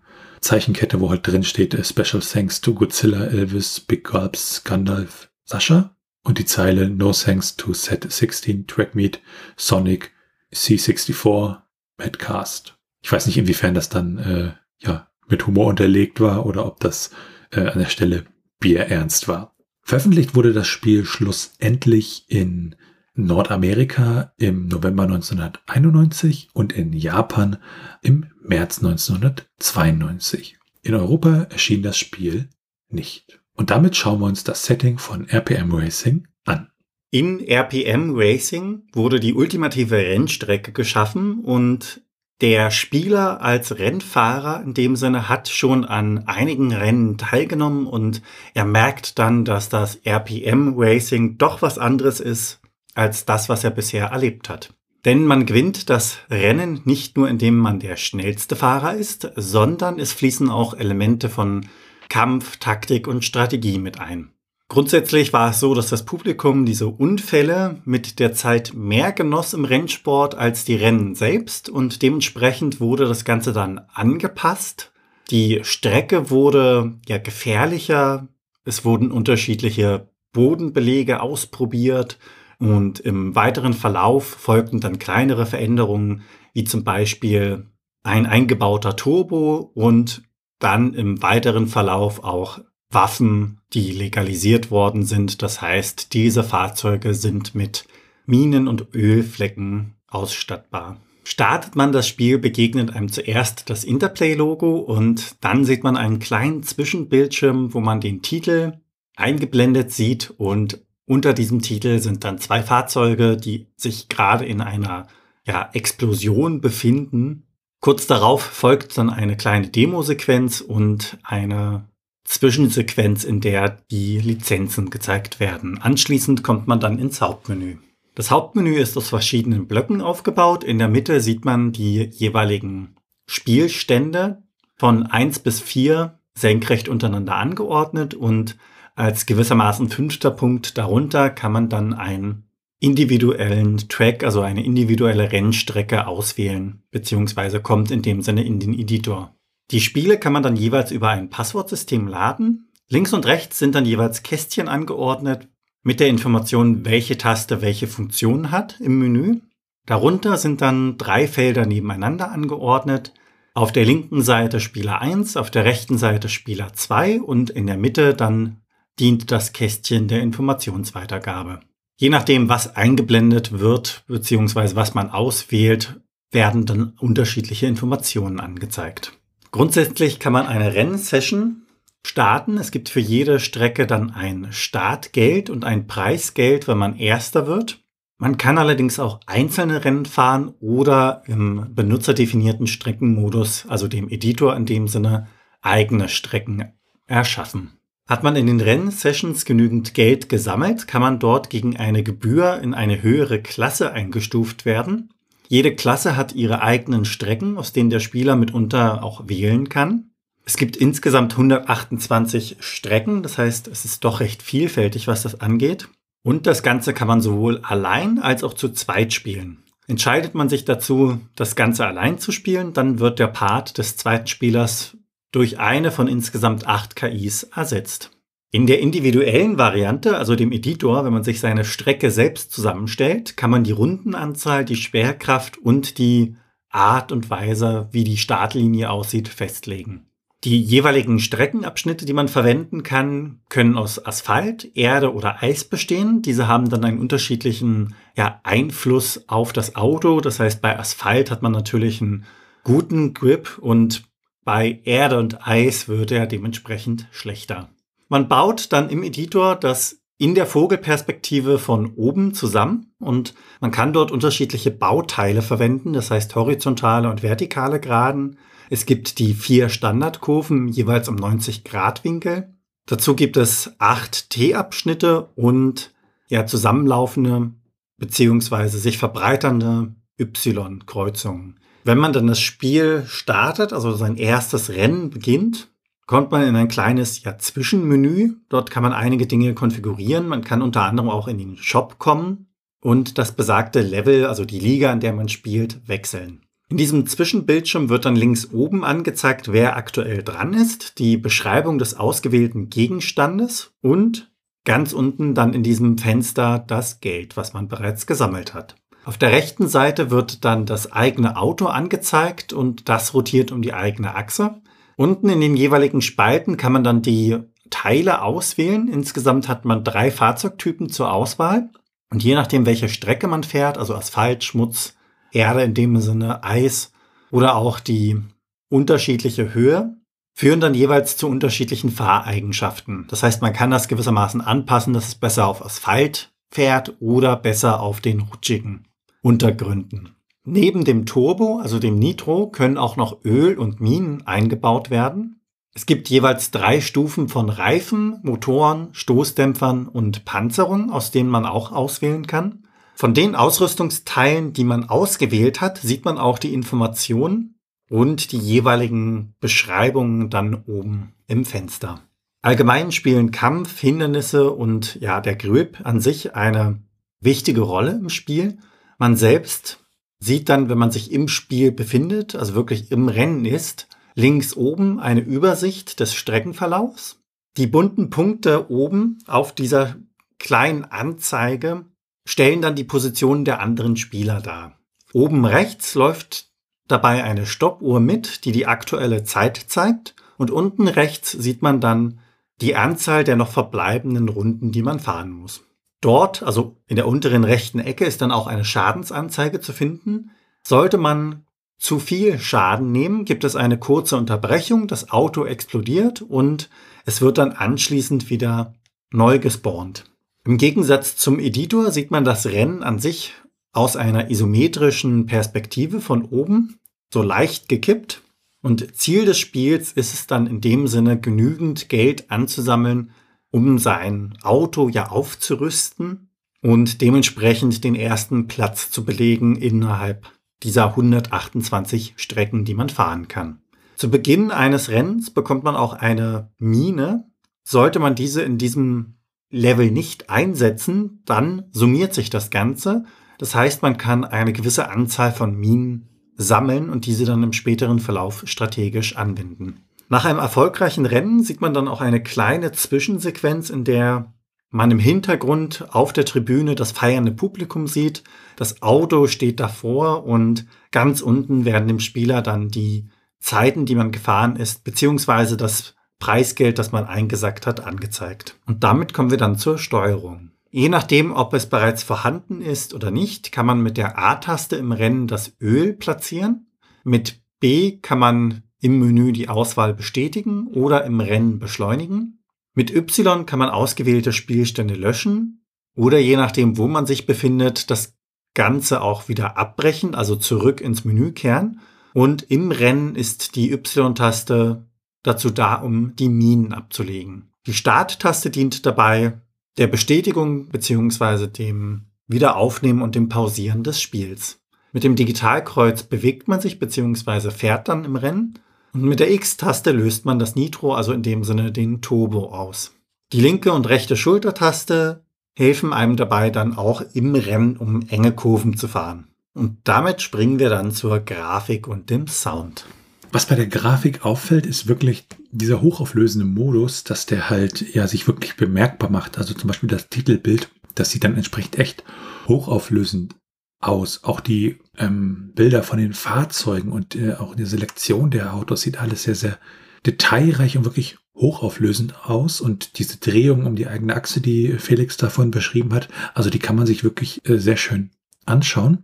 Zeichenkette, 0.48 1.02
wo 1.02 1.10
halt 1.10 1.28
drin 1.28 1.44
steht 1.44 1.74
äh, 1.74 1.84
Special 1.84 2.22
Thanks 2.22 2.62
to 2.62 2.74
Godzilla, 2.74 3.26
Elvis, 3.26 3.82
Big 3.82 4.06
Gulps, 4.06 4.64
Gandalf, 4.64 5.30
Sascha. 5.44 5.94
Und 6.24 6.40
die 6.40 6.46
Zeile 6.46 6.90
No 6.90 7.12
Thanks 7.12 7.58
to 7.58 7.74
Set 7.74 8.10
16, 8.10 8.66
Trackmeet, 8.66 9.22
Sonic, 9.58 10.12
C64, 10.54 11.58
Madcast. 11.98 12.78
Ich 13.02 13.12
weiß 13.12 13.28
nicht, 13.28 13.38
inwiefern 13.38 13.74
das 13.74 13.90
dann 13.90 14.18
äh, 14.18 14.52
ja 14.80 15.10
mit 15.28 15.46
Humor 15.48 15.68
unterlegt 15.68 16.22
war 16.22 16.46
oder 16.46 16.66
ob 16.66 16.80
das 16.80 17.12
äh, 17.52 17.68
an 17.68 17.80
der 17.80 17.90
Stelle 17.90 18.26
bierernst 18.60 19.28
war. 19.28 19.54
Veröffentlicht 19.82 20.36
wurde 20.36 20.54
das 20.54 20.68
Spiel 20.68 21.06
schlussendlich 21.06 22.26
in 22.30 22.76
Nordamerika 23.16 24.34
im 24.38 24.68
November 24.68 25.04
1991 25.04 26.50
und 26.54 26.72
in 26.72 26.94
Japan 26.94 27.58
im 28.02 28.28
März 28.48 28.80
1992. 28.80 30.58
In 30.82 30.96
Europa 30.96 31.48
erschien 31.50 31.84
das 31.84 31.98
Spiel 31.98 32.50
nicht. 32.90 33.40
Und 33.54 33.72
damit 33.72 33.96
schauen 33.96 34.20
wir 34.22 34.28
uns 34.28 34.44
das 34.44 34.66
Setting 34.66 34.98
von 35.00 35.28
RPM 35.28 35.74
Racing 35.74 36.28
an. 36.46 36.70
In 37.12 37.40
RPM 37.46 38.12
Racing 38.16 38.84
wurde 38.94 39.20
die 39.20 39.34
ultimative 39.34 39.98
Rennstrecke 39.98 40.72
geschaffen 40.72 41.44
und 41.44 42.02
der 42.40 42.70
Spieler 42.70 43.42
als 43.42 43.80
Rennfahrer 43.80 44.62
in 44.62 44.76
dem 44.76 44.96
Sinne 44.96 45.28
hat 45.28 45.50
schon 45.50 45.86
an 45.86 46.28
einigen 46.28 46.72
Rennen 46.72 47.18
teilgenommen 47.18 47.88
und 47.88 48.22
er 48.54 48.66
merkt 48.66 49.18
dann, 49.18 49.44
dass 49.44 49.70
das 49.70 49.96
RPM 50.06 50.76
Racing 50.78 51.38
doch 51.38 51.62
was 51.64 51.80
anderes 51.80 52.20
ist 52.20 52.62
als 52.94 53.26
das, 53.26 53.50
was 53.50 53.64
er 53.64 53.72
bisher 53.72 54.08
erlebt 54.08 54.50
hat. 54.50 54.77
Denn 55.06 55.26
man 55.26 55.46
gewinnt 55.46 55.90
das 55.90 56.18
Rennen 56.30 56.82
nicht 56.86 57.18
nur, 57.18 57.30
indem 57.30 57.58
man 57.58 57.80
der 57.80 57.98
schnellste 57.98 58.56
Fahrer 58.56 58.96
ist, 58.96 59.32
sondern 59.36 60.00
es 60.00 60.12
fließen 60.14 60.50
auch 60.50 60.74
Elemente 60.74 61.30
von 61.30 61.68
Kampf, 62.10 62.58
Taktik 62.58 63.08
und 63.08 63.24
Strategie 63.24 63.80
mit 63.80 64.00
ein. 64.00 64.32
Grundsätzlich 64.70 65.32
war 65.32 65.52
es 65.52 65.62
so, 65.62 65.74
dass 65.74 65.90
das 65.90 66.04
Publikum 66.04 66.66
diese 66.66 66.88
Unfälle 66.88 67.82
mit 67.86 68.20
der 68.20 68.34
Zeit 68.34 68.74
mehr 68.76 69.14
genoss 69.14 69.54
im 69.54 69.64
Rennsport 69.64 70.36
als 70.36 70.66
die 70.66 70.76
Rennen 70.76 71.16
selbst 71.16 71.70
und 71.70 72.02
dementsprechend 72.02 72.82
wurde 72.82 73.06
das 73.06 73.24
Ganze 73.24 73.54
dann 73.54 73.80
angepasst. 73.94 74.92
Die 75.32 75.62
Strecke 75.64 76.30
wurde 76.30 77.00
ja 77.08 77.18
gefährlicher, 77.18 78.28
es 78.66 78.84
wurden 78.84 79.12
unterschiedliche 79.12 80.10
Bodenbelege 80.34 81.22
ausprobiert 81.22 82.18
und 82.60 83.00
im 83.00 83.36
weiteren 83.36 83.74
Verlauf 83.74 84.26
folgten 84.26 84.80
dann 84.80 85.00
kleinere 85.00 85.46
Veränderungen, 85.46 86.24
wie 86.54 86.64
zum 86.64 86.84
Beispiel 86.84 87.68
ein 88.04 88.26
eingebauter 88.26 88.96
Turbo 88.96 89.72
und 89.74 90.24
dann 90.60 90.94
im 90.94 91.22
weiteren 91.22 91.68
Verlauf 91.68 92.24
auch 92.24 92.60
Waffen, 92.90 93.60
die 93.74 93.92
legalisiert 93.92 94.72
worden 94.72 95.04
sind. 95.04 95.42
Das 95.42 95.62
heißt, 95.62 96.14
diese 96.14 96.44
Fahrzeuge 96.44 97.14
sind 97.14 97.54
mit 97.54 97.86
Minen 98.26 98.68
und 98.68 98.96
Ölflecken 98.96 99.96
ausstattbar. 100.08 101.02
Startet 101.24 101.76
man 101.76 101.92
das 101.92 102.08
Spiel, 102.08 102.40
begegnet 102.40 102.96
einem 102.96 103.10
zuerst 103.10 103.70
das 103.70 103.84
Interplay-Logo 103.84 104.78
und 104.78 105.36
dann 105.42 105.66
sieht 105.66 105.84
man 105.84 105.98
einen 105.98 106.20
kleinen 106.20 106.64
Zwischenbildschirm, 106.64 107.74
wo 107.74 107.82
man 107.82 108.00
den 108.00 108.22
Titel 108.22 108.80
eingeblendet 109.18 109.92
sieht 109.92 110.34
und 110.38 110.87
unter 111.08 111.34
diesem 111.34 111.62
Titel 111.62 112.00
sind 112.00 112.24
dann 112.24 112.38
zwei 112.38 112.62
Fahrzeuge, 112.62 113.38
die 113.38 113.68
sich 113.78 114.10
gerade 114.10 114.46
in 114.46 114.62
einer 114.62 115.08
ja, 115.46 115.70
Explosion 115.74 116.60
befinden. 116.60 117.48
Kurz 117.80 118.08
darauf 118.08 118.42
folgt 118.42 118.98
dann 118.98 119.10
eine 119.10 119.38
kleine 119.38 119.70
Demosequenz 119.70 120.62
und 120.62 121.18
eine 121.24 121.88
Zwischensequenz, 122.26 123.24
in 123.24 123.40
der 123.40 123.78
die 123.90 124.20
Lizenzen 124.20 124.90
gezeigt 124.90 125.40
werden. 125.40 125.82
Anschließend 125.82 126.44
kommt 126.44 126.68
man 126.68 126.82
dann 126.82 127.00
ins 127.00 127.22
Hauptmenü. 127.22 127.78
Das 128.14 128.30
Hauptmenü 128.30 128.76
ist 128.76 128.98
aus 128.98 129.10
verschiedenen 129.10 129.68
Blöcken 129.68 130.02
aufgebaut. 130.02 130.66
In 130.66 130.78
der 130.78 130.90
Mitte 130.90 131.22
sieht 131.22 131.46
man 131.46 131.72
die 131.72 132.04
jeweiligen 132.04 132.98
Spielstände 133.30 134.44
von 134.76 135.04
eins 135.04 135.40
bis 135.40 135.62
vier 135.62 136.20
senkrecht 136.34 136.90
untereinander 136.90 137.36
angeordnet 137.36 138.14
und 138.14 138.58
als 138.98 139.28
gewissermaßen 139.28 139.90
fünfter 139.90 140.32
Punkt 140.32 140.76
darunter 140.76 141.30
kann 141.30 141.52
man 141.52 141.70
dann 141.70 141.94
einen 141.94 142.50
individuellen 142.80 143.78
Track, 143.90 144.24
also 144.24 144.42
eine 144.42 144.66
individuelle 144.66 145.32
Rennstrecke 145.32 146.08
auswählen, 146.08 146.82
beziehungsweise 146.90 147.62
kommt 147.62 147.92
in 147.92 148.02
dem 148.02 148.24
Sinne 148.24 148.44
in 148.44 148.60
den 148.60 148.74
Editor. 148.74 149.36
Die 149.70 149.82
Spiele 149.82 150.18
kann 150.18 150.34
man 150.34 150.42
dann 150.42 150.56
jeweils 150.56 150.92
über 150.92 151.10
ein 151.10 151.30
Passwortsystem 151.30 152.08
laden. 152.08 152.72
Links 152.90 153.14
und 153.14 153.28
rechts 153.28 153.60
sind 153.60 153.76
dann 153.76 153.86
jeweils 153.86 154.24
Kästchen 154.24 154.68
angeordnet 154.68 155.48
mit 155.84 156.00
der 156.00 156.08
Information, 156.08 156.84
welche 156.84 157.20
Taste 157.20 157.62
welche 157.62 157.86
Funktion 157.86 158.50
hat 158.50 158.80
im 158.80 158.98
Menü. 158.98 159.42
Darunter 159.86 160.38
sind 160.38 160.62
dann 160.62 160.98
drei 160.98 161.28
Felder 161.28 161.68
nebeneinander 161.68 162.32
angeordnet. 162.32 163.14
Auf 163.54 163.72
der 163.72 163.86
linken 163.86 164.24
Seite 164.24 164.60
Spieler 164.60 165.02
1, 165.02 165.38
auf 165.38 165.52
der 165.52 165.66
rechten 165.66 166.00
Seite 166.00 166.30
Spieler 166.30 166.74
2 166.74 167.22
und 167.22 167.52
in 167.52 167.68
der 167.68 167.78
Mitte 167.78 168.16
dann 168.16 168.62
dient 169.00 169.32
das 169.32 169.54
Kästchen 169.54 170.08
der 170.08 170.22
Informationsweitergabe. 170.22 171.60
Je 172.00 172.10
nachdem, 172.10 172.50
was 172.50 172.76
eingeblendet 172.76 173.60
wird 173.60 174.04
bzw. 174.08 174.76
was 174.76 174.94
man 174.94 175.10
auswählt, 175.10 176.00
werden 176.32 176.66
dann 176.66 176.94
unterschiedliche 177.00 177.66
Informationen 177.66 178.40
angezeigt. 178.40 179.14
Grundsätzlich 179.52 180.20
kann 180.20 180.34
man 180.34 180.46
eine 180.46 180.74
Rennsession 180.74 181.64
starten. 182.06 182.58
Es 182.58 182.72
gibt 182.72 182.90
für 182.90 183.00
jede 183.00 183.40
Strecke 183.40 183.88
dann 183.88 184.12
ein 184.12 184.48
Startgeld 184.52 185.50
und 185.50 185.66
ein 185.66 185.88
Preisgeld, 185.88 186.68
wenn 186.68 186.78
man 186.78 186.98
erster 186.98 187.48
wird. 187.48 187.84
Man 188.20 188.38
kann 188.38 188.58
allerdings 188.58 189.00
auch 189.00 189.20
einzelne 189.28 189.86
Rennen 189.86 190.06
fahren 190.06 190.54
oder 190.60 191.22
im 191.28 191.74
benutzerdefinierten 191.76 192.66
Streckenmodus, 192.66 193.66
also 193.68 193.88
dem 193.88 194.10
Editor 194.10 194.56
in 194.56 194.66
dem 194.66 194.88
Sinne, 194.88 195.28
eigene 195.62 196.10
Strecken 196.10 196.74
erschaffen. 197.06 197.77
Hat 198.08 198.24
man 198.24 198.38
in 198.38 198.48
den 198.48 198.62
Rennsessions 198.62 199.44
genügend 199.44 199.94
Geld 199.94 200.30
gesammelt, 200.30 200.88
kann 200.88 201.02
man 201.02 201.20
dort 201.20 201.50
gegen 201.50 201.76
eine 201.76 202.04
Gebühr 202.04 202.60
in 202.62 202.74
eine 202.74 203.02
höhere 203.02 203.42
Klasse 203.42 203.92
eingestuft 203.92 204.66
werden. 204.66 205.10
Jede 205.50 205.76
Klasse 205.76 206.16
hat 206.16 206.34
ihre 206.34 206.62
eigenen 206.62 207.04
Strecken, 207.04 207.58
aus 207.58 207.74
denen 207.74 207.90
der 207.90 208.00
Spieler 208.00 208.36
mitunter 208.36 209.04
auch 209.04 209.28
wählen 209.28 209.68
kann. 209.68 210.12
Es 210.46 210.56
gibt 210.56 210.78
insgesamt 210.78 211.34
128 211.34 212.58
Strecken, 212.62 213.24
das 213.24 213.38
heißt, 213.38 213.68
es 213.68 213.84
ist 213.84 214.06
doch 214.06 214.22
recht 214.22 214.42
vielfältig, 214.42 215.08
was 215.08 215.24
das 215.24 215.42
angeht. 215.42 215.90
Und 216.24 216.48
das 216.48 216.64
Ganze 216.64 216.94
kann 216.94 217.08
man 217.08 217.22
sowohl 217.22 217.60
allein 217.64 218.20
als 218.20 218.44
auch 218.44 218.54
zu 218.54 218.70
zweit 218.70 219.14
spielen. 219.14 219.64
Entscheidet 219.88 220.36
man 220.36 220.48
sich 220.48 220.64
dazu, 220.64 221.20
das 221.36 221.58
Ganze 221.58 221.86
allein 221.86 222.20
zu 222.20 222.32
spielen, 222.32 222.72
dann 222.74 223.00
wird 223.00 223.20
der 223.20 223.28
Part 223.28 223.78
des 223.78 223.98
zweiten 223.98 224.28
Spielers 224.28 224.98
durch 225.32 225.60
eine 225.60 225.92
von 225.92 226.08
insgesamt 226.08 226.68
acht 226.68 226.96
KIs 226.96 227.44
ersetzt. 227.44 228.12
In 228.52 228.66
der 228.66 228.80
individuellen 228.80 229.58
Variante, 229.58 230.18
also 230.18 230.36
dem 230.36 230.52
Editor, 230.52 231.04
wenn 231.04 231.14
man 231.14 231.24
sich 231.24 231.42
seine 231.42 231.66
Strecke 231.66 232.12
selbst 232.12 232.52
zusammenstellt, 232.52 233.36
kann 233.36 233.50
man 233.50 233.66
die 233.66 233.74
Rundenanzahl, 233.74 234.64
die 234.64 234.78
Schwerkraft 234.78 235.58
und 235.58 235.98
die 235.98 236.38
Art 236.70 237.12
und 237.12 237.30
Weise, 237.30 237.90
wie 237.92 238.06
die 238.06 238.18
Startlinie 238.18 238.90
aussieht, 238.90 239.28
festlegen. 239.28 240.08
Die 240.44 240.62
jeweiligen 240.62 241.20
Streckenabschnitte, 241.20 242.06
die 242.06 242.14
man 242.14 242.28
verwenden 242.28 242.84
kann, 242.84 243.42
können 243.50 243.76
aus 243.76 244.06
Asphalt, 244.06 244.70
Erde 244.76 245.14
oder 245.14 245.42
Eis 245.42 245.64
bestehen. 245.64 246.22
Diese 246.22 246.48
haben 246.48 246.70
dann 246.70 246.86
einen 246.86 247.00
unterschiedlichen 247.00 247.96
ja, 248.16 248.40
Einfluss 248.44 249.28
auf 249.28 249.52
das 249.52 249.76
Auto. 249.76 250.22
Das 250.22 250.40
heißt, 250.40 250.62
bei 250.62 250.78
Asphalt 250.78 251.32
hat 251.32 251.42
man 251.42 251.52
natürlich 251.52 252.02
einen 252.02 252.26
guten 252.64 253.14
Grip 253.14 253.58
und 253.60 254.04
bei 254.48 254.80
Erde 254.86 255.20
und 255.20 255.46
Eis 255.46 255.90
wird 255.90 256.10
er 256.10 256.26
dementsprechend 256.26 257.10
schlechter. 257.12 257.70
Man 258.08 258.30
baut 258.30 258.72
dann 258.72 258.90
im 258.90 259.04
Editor 259.04 259.58
das 259.58 260.00
in 260.18 260.36
der 260.36 260.46
Vogelperspektive 260.46 261.60
von 261.60 261.92
oben 261.96 262.34
zusammen 262.34 262.94
und 262.98 263.34
man 263.60 263.72
kann 263.72 263.92
dort 263.92 264.10
unterschiedliche 264.10 264.72
Bauteile 264.72 265.42
verwenden, 265.42 265.92
das 265.92 266.12
heißt 266.12 266.34
horizontale 266.34 267.10
und 267.10 267.24
vertikale 267.24 267.82
Graden. 267.82 268.40
Es 268.70 268.86
gibt 268.86 269.20
die 269.20 269.34
vier 269.34 269.68
Standardkurven 269.68 270.70
jeweils 270.70 271.10
um 271.10 271.18
90 271.18 271.66
Grad 271.66 272.06
Winkel. 272.06 272.56
Dazu 272.86 273.18
gibt 273.18 273.36
es 273.36 273.74
acht 273.80 274.30
T-Abschnitte 274.30 275.28
und 275.36 275.94
ja 276.30 276.46
zusammenlaufende 276.46 277.52
beziehungsweise 277.98 278.78
sich 278.78 278.98
verbreiternde 278.98 279.94
Y-Kreuzungen. 280.18 281.60
Wenn 281.88 282.00
man 282.00 282.12
dann 282.12 282.28
das 282.28 282.42
Spiel 282.42 283.06
startet, 283.08 283.72
also 283.72 283.94
sein 283.94 284.18
erstes 284.18 284.72
Rennen 284.72 285.10
beginnt, 285.10 285.70
kommt 286.06 286.32
man 286.32 286.42
in 286.46 286.54
ein 286.58 286.68
kleines 286.68 287.24
ja, 287.24 287.38
Zwischenmenü. 287.38 288.34
Dort 288.50 288.72
kann 288.72 288.84
man 288.84 288.92
einige 288.92 289.26
Dinge 289.26 289.54
konfigurieren. 289.54 290.28
Man 290.28 290.44
kann 290.44 290.62
unter 290.62 290.82
anderem 290.82 291.10
auch 291.10 291.30
in 291.30 291.38
den 291.38 291.56
Shop 291.56 291.98
kommen 291.98 292.48
und 292.82 293.18
das 293.18 293.32
besagte 293.32 293.80
Level, 293.80 294.26
also 294.26 294.44
die 294.44 294.60
Liga, 294.60 294.92
in 294.92 295.00
der 295.00 295.14
man 295.14 295.30
spielt, 295.30 295.88
wechseln. 295.88 296.42
In 296.68 296.76
diesem 296.76 297.08
Zwischenbildschirm 297.08 297.88
wird 297.88 298.04
dann 298.04 298.18
links 298.18 298.52
oben 298.52 298.84
angezeigt, 298.84 299.54
wer 299.54 299.78
aktuell 299.78 300.24
dran 300.24 300.54
ist, 300.54 301.00
die 301.00 301.16
Beschreibung 301.16 301.78
des 301.78 301.96
ausgewählten 301.96 302.70
Gegenstandes 302.70 303.72
und 303.80 304.30
ganz 304.66 304.92
unten 304.92 305.36
dann 305.36 305.54
in 305.54 305.64
diesem 305.64 305.98
Fenster 305.98 306.60
das 306.60 307.00
Geld, 307.00 307.38
was 307.38 307.54
man 307.54 307.70
bereits 307.70 308.08
gesammelt 308.08 308.54
hat. 308.54 308.76
Auf 309.08 309.18
der 309.18 309.32
rechten 309.32 309.70
Seite 309.70 310.12
wird 310.12 310.44
dann 310.44 310.66
das 310.66 310.92
eigene 310.92 311.38
Auto 311.38 311.68
angezeigt 311.68 312.52
und 312.52 312.90
das 312.90 313.14
rotiert 313.14 313.54
um 313.54 313.62
die 313.62 313.74
eigene 313.74 314.16
Achse. 314.16 314.62
Unten 314.98 315.30
in 315.30 315.40
den 315.40 315.56
jeweiligen 315.56 316.02
Spalten 316.02 316.58
kann 316.58 316.74
man 316.74 316.84
dann 316.84 317.04
die 317.04 317.38
Teile 317.70 318.22
auswählen. 318.22 318.90
Insgesamt 318.90 319.48
hat 319.48 319.64
man 319.64 319.86
drei 319.86 320.12
Fahrzeugtypen 320.12 320.90
zur 320.90 321.14
Auswahl. 321.14 321.70
Und 322.12 322.22
je 322.22 322.36
nachdem, 322.36 322.66
welche 322.66 322.90
Strecke 322.90 323.30
man 323.30 323.44
fährt, 323.44 323.78
also 323.78 323.96
Asphalt, 323.96 324.44
Schmutz, 324.44 324.98
Erde 325.32 325.64
in 325.64 325.74
dem 325.74 326.02
Sinne, 326.02 326.44
Eis 326.44 326.92
oder 327.32 327.56
auch 327.56 327.80
die 327.80 328.22
unterschiedliche 328.70 329.54
Höhe, 329.54 329.96
führen 330.34 330.60
dann 330.60 330.74
jeweils 330.74 331.16
zu 331.16 331.30
unterschiedlichen 331.30 331.92
Fahreigenschaften. 331.92 333.06
Das 333.08 333.24
heißt, 333.24 333.42
man 333.42 333.54
kann 333.54 333.72
das 333.72 333.88
gewissermaßen 333.88 334.42
anpassen, 334.42 334.92
dass 334.92 335.08
es 335.08 335.16
besser 335.16 335.48
auf 335.48 335.64
Asphalt 335.64 336.34
fährt 336.52 336.98
oder 337.00 337.38
besser 337.38 337.80
auf 337.80 338.02
den 338.02 338.20
rutschigen 338.20 338.87
Untergründen. 339.28 340.16
Neben 340.46 340.86
dem 340.86 341.06
Turbo, 341.06 341.60
also 341.60 341.80
dem 341.80 342.00
Nitro, 342.00 342.48
können 342.48 342.78
auch 342.78 342.96
noch 342.96 343.26
Öl 343.26 343.58
und 343.58 343.82
Minen 343.82 344.26
eingebaut 344.26 344.90
werden. 344.90 345.42
Es 345.76 345.86
gibt 345.86 346.08
jeweils 346.08 346.50
drei 346.50 346.80
Stufen 346.80 347.28
von 347.28 347.50
Reifen, 347.50 348.22
Motoren, 348.24 348.88
Stoßdämpfern 348.94 349.90
und 349.90 350.24
Panzerung, 350.24 350.92
aus 350.94 351.12
denen 351.12 351.30
man 351.30 351.46
auch 351.46 351.74
auswählen 351.74 352.26
kann. 352.26 352.64
Von 352.96 353.14
den 353.14 353.36
Ausrüstungsteilen, 353.36 354.54
die 354.54 354.64
man 354.64 354.88
ausgewählt 354.88 355.60
hat, 355.60 355.80
sieht 355.80 356.06
man 356.06 356.18
auch 356.18 356.40
die 356.40 356.54
Informationen 356.54 357.60
und 357.90 358.32
die 358.32 358.40
jeweiligen 358.40 359.36
Beschreibungen 359.42 360.30
dann 360.30 360.64
oben 360.68 361.12
im 361.28 361.44
Fenster. 361.44 362.00
Allgemein 362.42 362.94
spielen 362.94 363.32
Kampf, 363.32 363.78
Hindernisse 363.78 364.52
und 364.52 364.96
ja, 365.02 365.20
der 365.20 365.36
Grip 365.36 365.80
an 365.84 366.00
sich 366.00 366.34
eine 366.34 366.82
wichtige 367.20 367.60
Rolle 367.60 367.92
im 367.92 368.08
Spiel. 368.08 368.60
Man 368.98 369.16
selbst 369.16 369.86
sieht 370.20 370.50
dann, 370.50 370.70
wenn 370.70 370.78
man 370.78 370.92
sich 370.92 371.12
im 371.12 371.28
Spiel 371.28 371.72
befindet, 371.72 372.36
also 372.36 372.56
wirklich 372.56 372.92
im 372.92 373.10
Rennen 373.10 373.46
ist, 373.46 373.88
links 374.16 374.56
oben 374.56 375.00
eine 375.00 375.22
Übersicht 375.22 376.00
des 376.00 376.16
Streckenverlaufs. 376.16 377.22
Die 377.58 377.68
bunten 377.68 378.10
Punkte 378.10 378.72
oben 378.72 379.20
auf 379.28 379.54
dieser 379.54 379.96
kleinen 380.40 380.86
Anzeige 380.86 381.86
stellen 382.28 382.62
dann 382.62 382.76
die 382.76 382.84
Positionen 382.84 383.46
der 383.46 383.62
anderen 383.62 383.96
Spieler 383.96 384.42
dar. 384.42 384.80
Oben 385.14 385.46
rechts 385.46 385.96
läuft 385.96 386.50
dabei 386.88 387.24
eine 387.24 387.46
Stoppuhr 387.46 388.00
mit, 388.00 388.46
die 388.46 388.52
die 388.52 388.66
aktuelle 388.66 389.24
Zeit 389.24 389.58
zeigt 389.68 390.16
und 390.38 390.52
unten 390.52 390.88
rechts 390.88 391.32
sieht 391.32 391.62
man 391.62 391.80
dann 391.80 392.20
die 392.62 392.76
Anzahl 392.76 393.24
der 393.24 393.36
noch 393.36 393.52
verbleibenden 393.52 394.30
Runden, 394.30 394.72
die 394.72 394.82
man 394.82 395.00
fahren 395.00 395.32
muss. 395.32 395.67
Dort, 396.02 396.44
also 396.44 396.78
in 396.88 396.96
der 396.96 397.08
unteren 397.08 397.44
rechten 397.44 397.80
Ecke, 397.80 398.06
ist 398.06 398.22
dann 398.22 398.32
auch 398.32 398.48
eine 398.48 398.66
Schadensanzeige 398.66 399.60
zu 399.60 399.74
finden. 399.74 400.32
Sollte 400.64 400.98
man 400.98 401.46
zu 401.80 402.00
viel 402.00 402.40
Schaden 402.40 402.92
nehmen, 402.92 403.26
gibt 403.26 403.44
es 403.44 403.56
eine 403.56 403.78
kurze 403.78 404.18
Unterbrechung, 404.18 404.88
das 404.88 405.12
Auto 405.12 405.46
explodiert 405.46 406.22
und 406.22 406.70
es 407.06 407.22
wird 407.22 407.38
dann 407.38 407.52
anschließend 407.52 408.30
wieder 408.30 408.74
neu 409.12 409.40
gespawnt. 409.40 410.06
Im 410.44 410.58
Gegensatz 410.58 411.18
zum 411.18 411.40
Editor 411.40 411.92
sieht 411.92 412.10
man 412.10 412.24
das 412.24 412.46
Rennen 412.48 412.84
an 412.84 413.00
sich 413.00 413.34
aus 413.74 413.96
einer 413.96 414.32
isometrischen 414.32 415.26
Perspektive 415.26 416.02
von 416.02 416.24
oben, 416.24 416.80
so 417.14 417.22
leicht 417.22 417.70
gekippt. 417.70 418.24
Und 418.64 418.96
Ziel 418.96 419.26
des 419.26 419.38
Spiels 419.38 419.92
ist 419.92 420.14
es 420.14 420.26
dann 420.26 420.48
in 420.48 420.62
dem 420.62 420.88
Sinne, 420.88 421.20
genügend 421.20 421.90
Geld 421.90 422.32
anzusammeln, 422.32 423.12
um 423.58 423.80
sein 423.80 424.38
Auto 424.44 424.88
ja 424.88 425.10
aufzurüsten 425.10 426.30
und 426.62 427.02
dementsprechend 427.02 427.84
den 427.84 427.96
ersten 427.96 428.48
Platz 428.48 428.92
zu 428.92 429.04
belegen 429.04 429.56
innerhalb 429.56 430.32
dieser 430.62 430.90
128 430.90 432.14
Strecken, 432.18 432.66
die 432.66 432.76
man 432.76 432.90
fahren 432.90 433.28
kann. 433.28 433.62
Zu 433.96 434.12
Beginn 434.12 434.52
eines 434.52 434.90
Rennens 434.90 435.32
bekommt 435.32 435.64
man 435.64 435.76
auch 435.76 435.94
eine 435.94 436.52
Mine. 436.60 437.26
Sollte 437.64 437.98
man 437.98 438.14
diese 438.14 438.44
in 438.44 438.60
diesem 438.60 439.16
Level 439.50 439.90
nicht 439.90 440.30
einsetzen, 440.30 441.24
dann 441.26 441.66
summiert 441.72 442.14
sich 442.14 442.30
das 442.30 442.52
Ganze. 442.52 443.06
Das 443.40 443.56
heißt, 443.56 443.82
man 443.82 443.98
kann 443.98 444.24
eine 444.24 444.54
gewisse 444.54 444.90
Anzahl 444.90 445.32
von 445.32 445.56
Minen 445.56 446.10
sammeln 446.36 446.90
und 446.92 447.08
diese 447.08 447.26
dann 447.26 447.42
im 447.42 447.54
späteren 447.54 448.00
Verlauf 448.00 448.44
strategisch 448.46 449.16
anwenden. 449.16 449.87
Nach 450.10 450.26
einem 450.26 450.40
erfolgreichen 450.40 451.06
Rennen 451.06 451.44
sieht 451.44 451.62
man 451.62 451.74
dann 451.74 451.88
auch 451.88 452.02
eine 452.02 452.24
kleine 452.24 452.72
Zwischensequenz, 452.72 453.70
in 453.70 453.84
der 453.84 454.34
man 454.70 454.92
im 454.92 455.00
Hintergrund 455.00 455.86
auf 455.92 456.14
der 456.14 456.26
Tribüne 456.26 456.76
das 456.76 456.92
feiernde 456.92 457.32
Publikum 457.32 457.88
sieht. 457.88 458.24
Das 458.56 458.82
Auto 458.82 459.28
steht 459.28 459.60
davor 459.60 460.26
und 460.26 460.66
ganz 460.92 461.22
unten 461.22 461.66
werden 461.66 461.88
dem 461.88 462.00
Spieler 462.00 462.42
dann 462.42 462.70
die 462.70 463.10
Zeiten, 463.40 463.86
die 463.86 463.96
man 463.96 464.12
gefahren 464.12 464.56
ist, 464.56 464.84
beziehungsweise 464.84 465.58
das 465.58 465.96
Preisgeld, 466.20 466.80
das 466.80 466.92
man 466.92 467.06
eingesackt 467.06 467.68
hat, 467.68 467.86
angezeigt. 467.86 468.60
Und 468.66 468.84
damit 468.84 469.14
kommen 469.14 469.30
wir 469.30 469.38
dann 469.38 469.58
zur 469.58 469.78
Steuerung. 469.78 470.52
Je 470.70 470.90
nachdem, 470.90 471.32
ob 471.32 471.54
es 471.54 471.68
bereits 471.68 472.04
vorhanden 472.04 472.62
ist 472.62 472.94
oder 472.94 473.12
nicht, 473.12 473.52
kann 473.52 473.66
man 473.66 473.82
mit 473.82 473.98
der 473.98 474.18
A-Taste 474.18 474.76
im 474.76 474.92
Rennen 474.92 475.28
das 475.28 475.54
Öl 475.62 475.94
platzieren. 475.94 476.72
Mit 477.04 477.42
B 477.60 477.98
kann 478.00 478.20
man 478.20 478.64
im 478.82 479.00
Menü 479.00 479.32
die 479.32 479.50
Auswahl 479.50 479.94
bestätigen 479.94 480.68
oder 480.68 481.04
im 481.06 481.20
Rennen 481.20 481.60
beschleunigen. 481.60 482.44
Mit 482.74 482.94
Y 482.94 483.46
kann 483.46 483.60
man 483.60 483.70
ausgewählte 483.70 484.34
Spielstände 484.34 484.94
löschen 484.94 485.66
oder 485.96 486.20
je 486.20 486.36
nachdem, 486.36 486.78
wo 486.78 486.88
man 486.88 487.08
sich 487.08 487.26
befindet, 487.26 487.90
das 487.90 488.16
Ganze 488.54 489.02
auch 489.02 489.28
wieder 489.28 489.58
abbrechen, 489.58 490.16
also 490.16 490.36
zurück 490.36 490.82
ins 490.82 491.06
Menü 491.06 491.32
kehren. 491.32 491.80
Und 492.14 492.44
im 492.50 492.72
Rennen 492.72 493.16
ist 493.16 493.56
die 493.56 493.72
Y-Taste 493.72 494.88
dazu 495.24 495.50
da, 495.50 495.76
um 495.76 496.16
die 496.16 496.30
Minen 496.30 496.74
abzulegen. 496.74 497.52
Die 497.66 497.74
Start-Taste 497.74 498.50
dient 498.50 498.86
dabei 498.86 499.42
der 499.78 499.88
Bestätigung 499.88 500.70
bzw. 500.70 501.48
dem 501.48 502.06
Wiederaufnehmen 502.28 503.02
und 503.02 503.16
dem 503.16 503.30
Pausieren 503.30 503.84
des 503.84 504.02
Spiels. 504.02 504.60
Mit 504.92 505.04
dem 505.04 505.16
Digitalkreuz 505.16 506.04
bewegt 506.04 506.48
man 506.48 506.60
sich 506.62 506.80
bzw. 506.80 507.52
fährt 507.52 507.88
dann 507.88 508.06
im 508.06 508.16
Rennen 508.16 508.58
und 508.98 509.10
mit 509.10 509.20
der 509.20 509.32
X-Taste 509.32 509.92
löst 509.92 510.26
man 510.26 510.40
das 510.40 510.56
Nitro, 510.56 510.96
also 510.96 511.14
in 511.14 511.22
dem 511.22 511.44
Sinne 511.44 511.72
den 511.72 512.02
Turbo 512.02 512.48
aus. 512.48 512.94
Die 513.32 513.42
linke 513.42 513.72
und 513.72 513.88
rechte 513.88 514.18
Schultertaste 514.18 515.24
helfen 515.56 515.94
einem 515.94 516.16
dabei 516.16 516.50
dann 516.50 516.76
auch 516.76 517.04
im 517.14 517.36
Rennen, 517.36 517.78
um 517.78 518.08
enge 518.10 518.32
Kurven 518.32 518.76
zu 518.76 518.88
fahren. 518.88 519.28
Und 519.54 519.78
damit 519.84 520.24
springen 520.24 520.58
wir 520.58 520.70
dann 520.70 520.92
zur 520.92 521.20
Grafik 521.20 521.88
und 521.88 522.10
dem 522.10 522.28
Sound. 522.28 522.86
Was 523.32 523.46
bei 523.46 523.56
der 523.56 523.68
Grafik 523.68 524.26
auffällt, 524.26 524.66
ist 524.66 524.88
wirklich 524.88 525.28
dieser 525.52 525.82
hochauflösende 525.82 526.48
Modus, 526.48 527.04
dass 527.04 527.28
der 527.28 527.52
halt 527.52 527.94
ja 527.94 528.08
sich 528.08 528.28
wirklich 528.28 528.56
bemerkbar 528.56 529.12
macht. 529.12 529.38
Also 529.38 529.54
zum 529.54 529.68
Beispiel 529.68 529.90
das 529.90 530.10
Titelbild, 530.10 530.72
das 530.96 531.12
sieht 531.12 531.24
dann 531.24 531.36
entsprechend 531.36 531.78
echt 531.78 532.04
hochauflösend 532.48 533.36
aus. 533.80 534.24
Auch 534.24 534.40
die 534.40 534.78
ähm, 534.98 535.52
Bilder 535.56 535.84
von 535.84 536.00
den 536.00 536.14
Fahrzeugen 536.14 536.92
und 536.92 537.16
äh, 537.16 537.34
auch 537.34 537.56
die 537.56 537.66
Selektion 537.66 538.32
der 538.32 538.54
Autos 538.54 538.82
sieht 538.82 539.00
alles 539.00 539.24
sehr, 539.24 539.36
sehr 539.36 539.60
detailreich 540.06 540.78
und 540.78 540.86
wirklich 540.86 541.18
hochauflösend 541.36 542.26
aus. 542.26 542.62
Und 542.62 542.98
diese 542.98 543.18
Drehung 543.18 543.66
um 543.66 543.76
die 543.76 543.88
eigene 543.88 544.16
Achse, 544.16 544.42
die 544.42 544.74
Felix 544.80 545.18
davon 545.18 545.52
beschrieben 545.52 545.94
hat, 545.94 546.10
also 546.34 546.50
die 546.50 546.60
kann 546.60 546.76
man 546.76 546.88
sich 546.88 547.04
wirklich 547.04 547.48
äh, 547.48 547.58
sehr 547.58 547.78
schön 547.78 548.12
anschauen. 548.46 549.04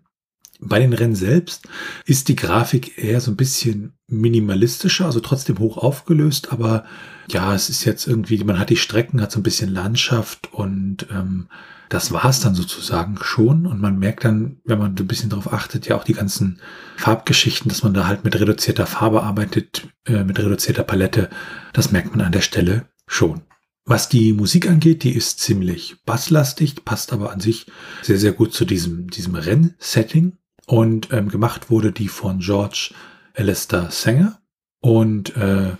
Bei 0.60 0.80
den 0.80 0.94
Rennen 0.94 1.16
selbst 1.16 1.68
ist 2.06 2.30
die 2.30 2.38
Grafik 2.38 2.98
eher 2.98 3.20
so 3.20 3.32
ein 3.32 3.38
bisschen 3.38 3.94
minimalistischer, 4.08 5.06
also 5.06 5.20
trotzdem 5.20 5.60
hoch 5.60 5.78
aufgelöst, 5.78 6.54
aber 6.54 6.86
ja, 7.30 7.54
es 7.54 7.70
ist 7.70 7.84
jetzt 7.84 8.08
irgendwie, 8.08 8.42
man 8.44 8.60
hat 8.60 8.70
die 8.70 8.78
Strecken, 8.78 9.22
hat 9.22 9.32
so 9.32 9.40
ein 9.40 9.44
bisschen 9.44 9.74
Landschaft 9.74 10.54
und 10.54 11.08
ähm, 11.12 11.48
das 11.94 12.12
war 12.12 12.26
es 12.26 12.40
dann 12.40 12.56
sozusagen 12.56 13.18
schon. 13.22 13.68
Und 13.68 13.80
man 13.80 14.00
merkt 14.00 14.26
dann, 14.26 14.60
wenn 14.66 14.80
man 14.80 14.96
ein 14.98 15.08
bisschen 15.08 15.30
darauf 15.30 15.54
achtet, 15.54 15.88
ja 15.88 15.96
auch 15.96 16.04
die 16.04 16.14
ganzen 16.14 16.60
Farbgeschichten, 16.98 17.70
dass 17.70 17.84
man 17.84 17.94
da 17.94 18.08
halt 18.08 18.24
mit 18.24 18.40
reduzierter 18.40 18.88
Farbe 18.88 19.22
arbeitet, 19.22 19.88
äh, 20.08 20.24
mit 20.24 20.40
reduzierter 20.40 20.84
Palette, 20.84 21.30
das 21.72 21.92
merkt 21.92 22.10
man 22.16 22.26
an 22.26 22.32
der 22.32 22.42
Stelle 22.42 22.88
schon. 23.06 23.44
Was 23.86 24.10
die 24.10 24.34
Musik 24.34 24.68
angeht, 24.68 25.04
die 25.04 25.14
ist 25.14 25.40
ziemlich 25.40 25.98
basslastig, 26.04 26.84
passt 26.84 27.14
aber 27.14 27.32
an 27.32 27.40
sich 27.40 27.68
sehr, 28.02 28.18
sehr 28.18 28.32
gut 28.32 28.54
zu 28.54 28.66
diesem, 28.66 29.10
diesem 29.10 29.36
Rennsetting. 29.36 30.38
Und 30.66 31.12
ähm, 31.12 31.30
gemacht 31.30 31.70
wurde 31.70 31.92
die 31.92 32.08
von 32.08 32.40
George 32.40 32.92
Alistair 33.36 33.92
Sanger. 33.92 34.40
Und 34.80 35.38
äh, 35.38 35.74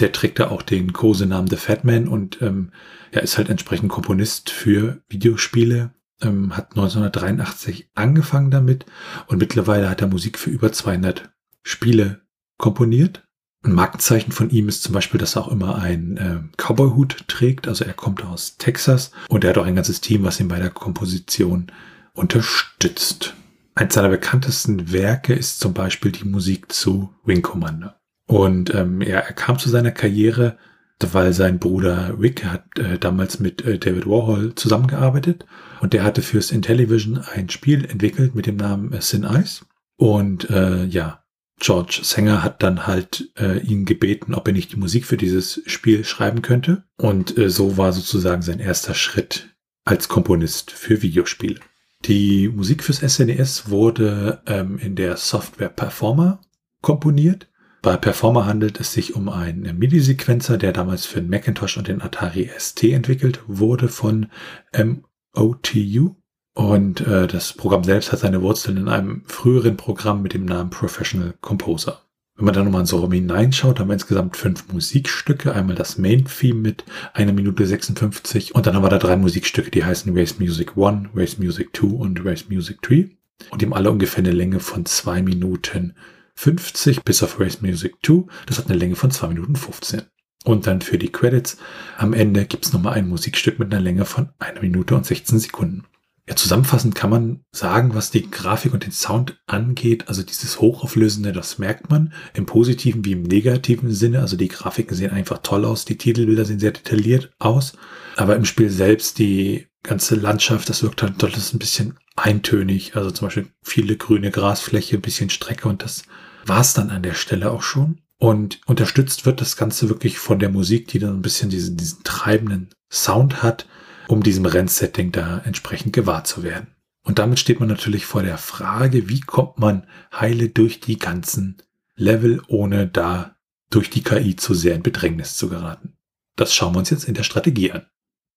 der 0.00 0.12
trägt 0.12 0.38
da 0.38 0.50
auch 0.50 0.62
den 0.62 0.92
Kosenamen 0.92 1.48
The 1.48 1.56
Fat 1.56 1.84
Man 1.84 2.08
und 2.08 2.40
ähm, 2.42 2.72
er 3.10 3.22
ist 3.22 3.36
halt 3.36 3.50
entsprechend 3.50 3.90
Komponist 3.90 4.50
für 4.50 5.02
Videospiele. 5.08 5.94
Ähm, 6.20 6.56
hat 6.56 6.70
1983 6.70 7.90
angefangen 7.94 8.50
damit 8.50 8.86
und 9.26 9.38
mittlerweile 9.38 9.90
hat 9.90 10.00
er 10.00 10.06
Musik 10.06 10.38
für 10.38 10.50
über 10.50 10.72
200 10.72 11.30
Spiele 11.62 12.22
komponiert. 12.58 13.24
Ein 13.64 13.74
Markenzeichen 13.74 14.32
von 14.32 14.50
ihm 14.50 14.68
ist 14.68 14.82
zum 14.82 14.92
Beispiel, 14.92 15.20
dass 15.20 15.36
er 15.36 15.42
auch 15.42 15.52
immer 15.52 15.76
einen 15.76 16.16
äh, 16.16 16.40
Cowboy-Hut 16.56 17.28
trägt. 17.28 17.68
Also 17.68 17.84
er 17.84 17.92
kommt 17.92 18.24
aus 18.24 18.56
Texas 18.56 19.12
und 19.28 19.44
er 19.44 19.50
hat 19.50 19.58
auch 19.58 19.66
ein 19.66 19.76
ganzes 19.76 20.00
Team, 20.00 20.24
was 20.24 20.40
ihn 20.40 20.48
bei 20.48 20.58
der 20.58 20.70
Komposition 20.70 21.70
unterstützt. 22.12 23.34
Eins 23.74 23.94
seiner 23.94 24.08
bekanntesten 24.08 24.92
Werke 24.92 25.32
ist 25.34 25.60
zum 25.60 25.74
Beispiel 25.74 26.12
die 26.12 26.24
Musik 26.24 26.72
zu 26.72 27.14
Wing 27.24 27.42
Commander. 27.42 28.01
Und 28.32 28.74
ähm, 28.74 29.02
ja, 29.02 29.18
er 29.18 29.34
kam 29.34 29.58
zu 29.58 29.68
seiner 29.68 29.90
Karriere, 29.90 30.56
weil 31.00 31.32
sein 31.32 31.58
Bruder 31.58 32.14
Rick 32.18 32.44
hat 32.44 32.78
äh, 32.78 32.98
damals 32.98 33.40
mit 33.40 33.62
äh, 33.64 33.78
David 33.78 34.06
Warhol 34.06 34.54
zusammengearbeitet 34.54 35.44
und 35.80 35.92
der 35.92 36.02
hatte 36.02 36.22
fürs 36.22 36.50
Intellivision 36.50 37.18
ein 37.34 37.50
Spiel 37.50 37.84
entwickelt 37.84 38.34
mit 38.34 38.46
dem 38.46 38.56
Namen 38.56 38.94
Sin 39.00 39.24
Ice. 39.24 39.66
Und 39.96 40.48
äh, 40.48 40.84
ja, 40.84 41.24
George 41.60 42.00
Sanger 42.02 42.42
hat 42.42 42.62
dann 42.62 42.86
halt 42.86 43.30
äh, 43.38 43.58
ihn 43.60 43.84
gebeten, 43.84 44.34
ob 44.34 44.46
er 44.48 44.54
nicht 44.54 44.72
die 44.72 44.78
Musik 44.78 45.04
für 45.04 45.16
dieses 45.18 45.60
Spiel 45.66 46.04
schreiben 46.04 46.40
könnte. 46.40 46.84
Und 46.96 47.36
äh, 47.36 47.50
so 47.50 47.76
war 47.76 47.92
sozusagen 47.92 48.42
sein 48.42 48.60
erster 48.60 48.94
Schritt 48.94 49.54
als 49.84 50.08
Komponist 50.08 50.70
für 50.70 51.02
Videospiele. 51.02 51.60
Die 52.06 52.48
Musik 52.48 52.82
fürs 52.82 52.98
SNES 52.98 53.64
e 53.66 53.70
wurde 53.70 54.42
ähm, 54.46 54.78
in 54.78 54.96
der 54.96 55.16
Software 55.18 55.68
Performer 55.68 56.40
komponiert. 56.80 57.48
Bei 57.82 57.96
Performer 57.96 58.46
handelt 58.46 58.78
es 58.78 58.92
sich 58.92 59.16
um 59.16 59.28
einen 59.28 59.76
MIDI-Sequenzer, 59.76 60.56
der 60.56 60.72
damals 60.72 61.04
für 61.04 61.20
den 61.20 61.28
Macintosh 61.28 61.76
und 61.76 61.88
den 61.88 62.00
Atari 62.00 62.48
ST 62.56 62.84
entwickelt 62.84 63.42
wurde 63.48 63.88
von 63.88 64.28
MOTU. 64.72 66.14
Und 66.54 67.00
äh, 67.00 67.26
das 67.26 67.54
Programm 67.54 67.82
selbst 67.82 68.12
hat 68.12 68.20
seine 68.20 68.40
Wurzeln 68.40 68.76
in 68.76 68.88
einem 68.88 69.24
früheren 69.26 69.76
Programm 69.76 70.22
mit 70.22 70.32
dem 70.32 70.44
Namen 70.44 70.70
Professional 70.70 71.34
Composer. 71.40 72.02
Wenn 72.36 72.44
man 72.44 72.54
da 72.54 72.62
nochmal 72.62 72.86
so 72.86 73.10
hineinschaut, 73.10 73.80
haben 73.80 73.88
wir 73.88 73.94
insgesamt 73.94 74.36
fünf 74.36 74.72
Musikstücke. 74.72 75.52
Einmal 75.52 75.74
das 75.74 75.98
Main-Theme 75.98 76.60
mit 76.60 76.84
einer 77.14 77.32
Minute 77.32 77.66
56 77.66 78.54
und 78.54 78.64
dann 78.64 78.76
haben 78.76 78.84
wir 78.84 78.90
da 78.90 78.98
drei 78.98 79.16
Musikstücke, 79.16 79.72
die 79.72 79.84
heißen 79.84 80.16
Race 80.16 80.38
Music 80.38 80.76
1, 80.76 81.08
Race 81.16 81.38
Music 81.38 81.76
2 81.76 81.86
und 81.88 82.24
Race 82.24 82.44
Music 82.48 82.80
3. 82.82 83.10
Und 83.50 83.60
die 83.60 83.66
haben 83.66 83.74
alle 83.74 83.90
ungefähr 83.90 84.22
eine 84.22 84.30
Länge 84.30 84.60
von 84.60 84.86
zwei 84.86 85.20
Minuten 85.20 85.94
50 86.36 87.02
bis 87.02 87.22
auf 87.22 87.38
Race 87.38 87.60
Music 87.60 87.94
2. 88.04 88.24
Das 88.46 88.58
hat 88.58 88.66
eine 88.66 88.78
Länge 88.78 88.96
von 88.96 89.10
zwei 89.10 89.28
Minuten 89.28 89.56
15. 89.56 90.02
Und 90.44 90.66
dann 90.66 90.80
für 90.80 90.98
die 90.98 91.12
Credits 91.12 91.58
am 91.96 92.12
Ende 92.12 92.44
gibt's 92.46 92.72
nochmal 92.72 92.94
ein 92.94 93.08
Musikstück 93.08 93.58
mit 93.58 93.72
einer 93.72 93.82
Länge 93.82 94.04
von 94.04 94.30
einer 94.38 94.60
Minute 94.60 94.96
und 94.96 95.06
16 95.06 95.38
Sekunden. 95.38 95.84
Ja, 96.28 96.36
zusammenfassend 96.36 96.94
kann 96.94 97.10
man 97.10 97.40
sagen, 97.50 97.94
was 97.94 98.12
die 98.12 98.30
Grafik 98.30 98.72
und 98.72 98.84
den 98.84 98.92
Sound 98.92 99.40
angeht. 99.46 100.08
Also 100.08 100.22
dieses 100.22 100.60
Hochauflösende, 100.60 101.32
das 101.32 101.58
merkt 101.58 101.90
man 101.90 102.12
im 102.34 102.46
positiven 102.46 103.04
wie 103.04 103.12
im 103.12 103.22
negativen 103.22 103.92
Sinne. 103.92 104.20
Also 104.20 104.36
die 104.36 104.48
Grafiken 104.48 104.96
sehen 104.96 105.10
einfach 105.10 105.38
toll 105.38 105.64
aus, 105.64 105.84
die 105.84 105.98
Titelbilder 105.98 106.44
sehen 106.44 106.60
sehr 106.60 106.70
detailliert 106.70 107.32
aus. 107.40 107.72
Aber 108.16 108.36
im 108.36 108.44
Spiel 108.44 108.70
selbst 108.70 109.18
die 109.18 109.66
ganze 109.82 110.14
Landschaft, 110.14 110.68
das 110.68 110.82
wirkt 110.82 111.02
halt 111.02 111.22
das 111.22 111.36
ist 111.36 111.54
ein 111.54 111.58
bisschen 111.58 111.98
eintönig. 112.16 112.96
Also 112.96 113.10
zum 113.10 113.26
Beispiel 113.26 113.48
viele 113.62 113.96
grüne 113.96 114.30
Grasfläche, 114.30 114.96
ein 114.96 115.02
bisschen 115.02 115.30
Strecke 115.30 115.68
und 115.68 115.82
das 115.82 116.04
war's 116.46 116.74
dann 116.74 116.90
an 116.90 117.02
der 117.02 117.14
Stelle 117.14 117.50
auch 117.50 117.62
schon. 117.62 118.00
Und 118.18 118.60
unterstützt 118.66 119.26
wird 119.26 119.40
das 119.40 119.56
Ganze 119.56 119.88
wirklich 119.88 120.18
von 120.18 120.38
der 120.38 120.48
Musik, 120.48 120.88
die 120.88 121.00
dann 121.00 121.14
ein 121.14 121.22
bisschen 121.22 121.50
diesen, 121.50 121.76
diesen 121.76 122.04
treibenden 122.04 122.70
Sound 122.90 123.42
hat 123.42 123.66
um 124.08 124.22
diesem 124.22 124.46
Rennsetting 124.46 125.12
da 125.12 125.38
entsprechend 125.38 125.92
gewahr 125.92 126.24
zu 126.24 126.42
werden. 126.42 126.68
Und 127.04 127.18
damit 127.18 127.40
steht 127.40 127.60
man 127.60 127.68
natürlich 127.68 128.06
vor 128.06 128.22
der 128.22 128.38
Frage, 128.38 129.08
wie 129.08 129.20
kommt 129.20 129.58
man 129.58 129.86
heile 130.12 130.48
durch 130.48 130.80
die 130.80 130.98
ganzen 130.98 131.56
Level, 131.96 132.42
ohne 132.46 132.86
da 132.86 133.36
durch 133.70 133.90
die 133.90 134.02
KI 134.02 134.36
zu 134.36 134.54
sehr 134.54 134.74
in 134.74 134.82
Bedrängnis 134.82 135.36
zu 135.36 135.48
geraten. 135.48 135.94
Das 136.36 136.54
schauen 136.54 136.74
wir 136.74 136.78
uns 136.78 136.90
jetzt 136.90 137.04
in 137.04 137.14
der 137.14 137.22
Strategie 137.24 137.72
an. 137.72 137.86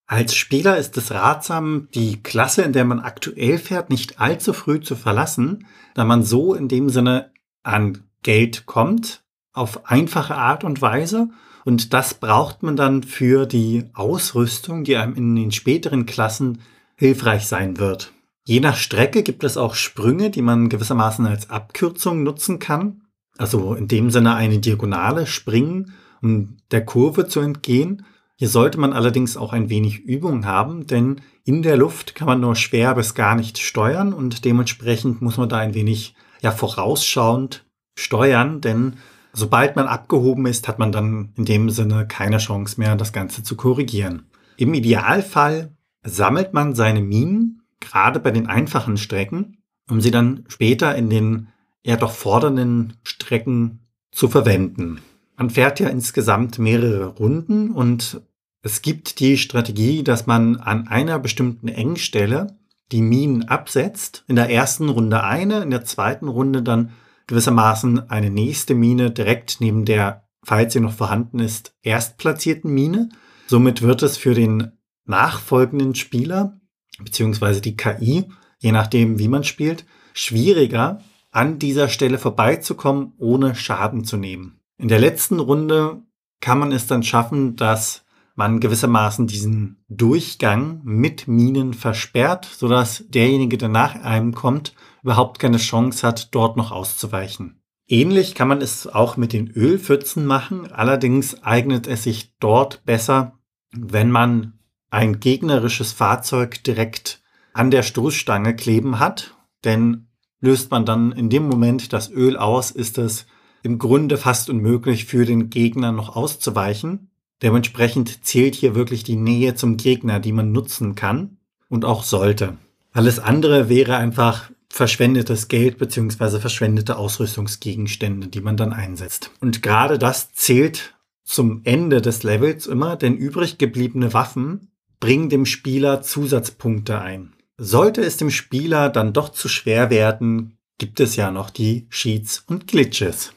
Als 0.07 0.35
Spieler 0.35 0.77
ist 0.77 0.97
es 0.97 1.11
ratsam, 1.11 1.87
die 1.93 2.21
Klasse, 2.21 2.61
in 2.61 2.73
der 2.73 2.85
man 2.85 2.99
aktuell 2.99 3.57
fährt, 3.57 3.89
nicht 3.89 4.19
allzu 4.19 4.53
früh 4.53 4.79
zu 4.79 4.95
verlassen, 4.95 5.67
da 5.95 6.05
man 6.05 6.23
so 6.23 6.53
in 6.53 6.67
dem 6.67 6.89
Sinne 6.89 7.31
an 7.63 8.03
Geld 8.21 8.65
kommt, 8.65 9.23
auf 9.53 9.89
einfache 9.89 10.35
Art 10.35 10.63
und 10.63 10.81
Weise 10.81 11.29
und 11.65 11.93
das 11.93 12.13
braucht 12.13 12.61
man 12.61 12.75
dann 12.75 13.01
für 13.01 13.47
die 13.47 13.85
Ausrüstung, 13.93 14.83
die 14.83 14.95
einem 14.95 15.15
in 15.15 15.35
den 15.35 15.51
späteren 15.51 16.05
Klassen 16.05 16.59
hilfreich 16.95 17.47
sein 17.47 17.79
wird. 17.79 18.13
Je 18.45 18.59
nach 18.59 18.77
Strecke 18.77 19.23
gibt 19.23 19.43
es 19.43 19.57
auch 19.57 19.73
Sprünge, 19.73 20.29
die 20.29 20.43
man 20.43 20.69
gewissermaßen 20.69 21.25
als 21.25 21.49
Abkürzung 21.49 22.21
nutzen 22.21 22.59
kann. 22.59 23.01
Also 23.37 23.73
in 23.73 23.87
dem 23.87 24.11
Sinne 24.11 24.35
eine 24.35 24.59
Diagonale 24.59 25.25
springen, 25.25 25.93
um 26.21 26.57
der 26.69 26.85
Kurve 26.85 27.27
zu 27.27 27.39
entgehen. 27.39 28.05
Hier 28.37 28.49
sollte 28.49 28.79
man 28.79 28.93
allerdings 28.93 29.37
auch 29.37 29.53
ein 29.53 29.69
wenig 29.69 29.99
Übung 29.99 30.45
haben, 30.45 30.87
denn 30.87 31.21
in 31.43 31.61
der 31.61 31.77
Luft 31.77 32.15
kann 32.15 32.27
man 32.27 32.41
nur 32.41 32.55
schwer 32.55 32.95
bis 32.95 33.15
gar 33.15 33.35
nicht 33.35 33.57
steuern 33.59 34.13
und 34.13 34.45
dementsprechend 34.45 35.21
muss 35.21 35.37
man 35.37 35.49
da 35.49 35.57
ein 35.57 35.73
wenig 35.73 36.15
ja 36.41 36.51
vorausschauend 36.51 37.65
steuern, 37.95 38.61
denn 38.61 38.97
Sobald 39.37 39.75
man 39.75 39.87
abgehoben 39.87 40.45
ist, 40.45 40.69
hat 40.69 40.79
man 40.79 40.93
dann 40.93 41.33
in 41.35 41.43
dem 41.43 41.69
Sinne 41.69 42.07
keine 42.07 42.37
Chance 42.37 42.79
mehr, 42.79 42.95
das 42.95 43.11
Ganze 43.11 43.43
zu 43.43 43.57
korrigieren. 43.57 44.27
Im 44.55 44.73
Idealfall 44.73 45.75
sammelt 46.03 46.53
man 46.53 46.73
seine 46.73 47.01
Minen, 47.01 47.61
gerade 47.81 48.21
bei 48.21 48.31
den 48.31 48.47
einfachen 48.47 48.95
Strecken, 48.95 49.57
um 49.89 49.99
sie 49.99 50.11
dann 50.11 50.45
später 50.47 50.95
in 50.95 51.09
den 51.09 51.49
eher 51.83 51.97
doch 51.97 52.13
fordernden 52.13 52.93
Strecken 53.03 53.81
zu 54.13 54.29
verwenden. 54.29 55.01
Man 55.37 55.49
fährt 55.49 55.79
ja 55.79 55.89
insgesamt 55.89 56.59
mehrere 56.59 57.07
Runden 57.07 57.71
und 57.71 58.21
es 58.61 58.81
gibt 58.81 59.19
die 59.19 59.37
Strategie, 59.37 60.03
dass 60.03 60.25
man 60.25 60.57
an 60.57 60.87
einer 60.87 61.19
bestimmten 61.19 61.67
Engstelle 61.67 62.57
die 62.91 63.01
Minen 63.01 63.47
absetzt. 63.47 64.23
In 64.27 64.35
der 64.35 64.49
ersten 64.49 64.89
Runde 64.89 65.23
eine, 65.23 65.61
in 65.61 65.71
der 65.71 65.85
zweiten 65.85 66.27
Runde 66.27 66.63
dann 66.63 66.91
gewissermaßen 67.27 68.09
eine 68.09 68.29
nächste 68.29 68.75
Mine 68.75 69.11
direkt 69.11 69.57
neben 69.59 69.85
der, 69.85 70.27
falls 70.43 70.73
sie 70.73 70.79
noch 70.79 70.93
vorhanden 70.93 71.39
ist, 71.39 71.75
erstplatzierten 71.81 72.71
Mine. 72.71 73.09
Somit 73.47 73.81
wird 73.81 74.03
es 74.03 74.17
für 74.17 74.33
den 74.33 74.71
nachfolgenden 75.05 75.95
Spieler, 75.95 76.59
beziehungsweise 76.99 77.61
die 77.61 77.75
KI, 77.75 78.25
je 78.59 78.71
nachdem, 78.71 79.19
wie 79.19 79.27
man 79.27 79.43
spielt, 79.43 79.85
schwieriger, 80.13 81.01
an 81.31 81.59
dieser 81.59 81.89
Stelle 81.89 82.17
vorbeizukommen, 82.17 83.13
ohne 83.17 83.55
Schaden 83.55 84.05
zu 84.05 84.17
nehmen. 84.17 84.61
In 84.77 84.87
der 84.89 84.99
letzten 84.99 85.39
Runde 85.39 86.01
kann 86.41 86.59
man 86.59 86.71
es 86.71 86.87
dann 86.87 87.03
schaffen, 87.03 87.55
dass 87.55 88.05
man 88.35 88.59
gewissermaßen 88.59 89.27
diesen 89.27 89.83
Durchgang 89.87 90.81
mit 90.83 91.27
Minen 91.27 91.73
versperrt, 91.73 92.45
sodass 92.45 93.05
derjenige, 93.07 93.57
der 93.57 93.69
nach 93.69 93.95
einem 93.95 94.33
kommt, 94.33 94.73
überhaupt 95.03 95.39
keine 95.39 95.57
Chance 95.57 96.05
hat, 96.05 96.35
dort 96.35 96.57
noch 96.57 96.71
auszuweichen. 96.71 97.61
Ähnlich 97.87 98.35
kann 98.35 98.47
man 98.47 98.61
es 98.61 98.87
auch 98.87 99.15
mit 99.15 99.31
den 99.31 99.49
Ölpfützen 99.49 100.25
machen, 100.25 100.71
allerdings 100.71 101.43
eignet 101.43 101.87
es 101.87 102.03
sich 102.03 102.35
dort 102.39 102.83
besser, 102.83 103.37
wenn 103.71 104.11
man 104.11 104.59
ein 104.89 105.19
gegnerisches 105.19 105.93
Fahrzeug 105.93 106.63
direkt 106.63 107.21
an 107.53 107.71
der 107.71 107.83
Stoßstange 107.83 108.55
kleben 108.55 108.99
hat, 108.99 109.35
denn 109.63 110.07
löst 110.41 110.71
man 110.71 110.85
dann 110.85 111.11
in 111.11 111.29
dem 111.29 111.47
Moment 111.47 111.93
das 111.93 112.11
Öl 112.11 112.37
aus, 112.37 112.71
ist 112.71 112.97
es 112.97 113.27
im 113.65 113.79
Grunde 113.79 114.17
fast 114.17 114.49
unmöglich 114.49 115.05
für 115.05 115.25
den 115.25 115.49
Gegner 115.49 115.91
noch 115.91 116.15
auszuweichen. 116.15 117.09
Dementsprechend 117.41 118.23
zählt 118.23 118.53
hier 118.53 118.75
wirklich 118.75 119.03
die 119.03 119.15
Nähe 119.15 119.55
zum 119.55 119.75
Gegner, 119.75 120.19
die 120.19 120.31
man 120.31 120.51
nutzen 120.51 120.93
kann 120.95 121.37
und 121.67 121.83
auch 121.83 122.03
sollte. 122.03 122.57
Alles 122.93 123.19
andere 123.19 123.67
wäre 123.67 123.97
einfach 123.97 124.51
verschwendetes 124.69 125.47
Geld 125.47 125.77
beziehungsweise 125.77 126.39
verschwendete 126.39 126.95
Ausrüstungsgegenstände, 126.95 128.27
die 128.27 128.41
man 128.41 128.55
dann 128.55 128.71
einsetzt. 128.71 129.31
Und 129.41 129.61
gerade 129.61 129.97
das 129.97 130.31
zählt 130.33 130.93
zum 131.23 131.61
Ende 131.63 132.01
des 132.01 132.23
Levels 132.23 132.67
immer, 132.67 132.95
denn 132.95 133.17
übrig 133.17 133.57
gebliebene 133.57 134.13
Waffen 134.13 134.69
bringen 134.99 135.29
dem 135.29 135.45
Spieler 135.45 136.01
Zusatzpunkte 136.03 137.01
ein. 137.01 137.33
Sollte 137.57 138.01
es 138.01 138.17
dem 138.17 138.29
Spieler 138.29 138.89
dann 138.89 139.11
doch 139.11 139.29
zu 139.29 139.49
schwer 139.49 139.89
werden, 139.89 140.57
gibt 140.77 140.99
es 140.99 141.15
ja 141.15 141.31
noch 141.31 141.49
die 141.49 141.89
Cheats 141.89 142.43
und 142.47 142.67
Glitches. 142.67 143.34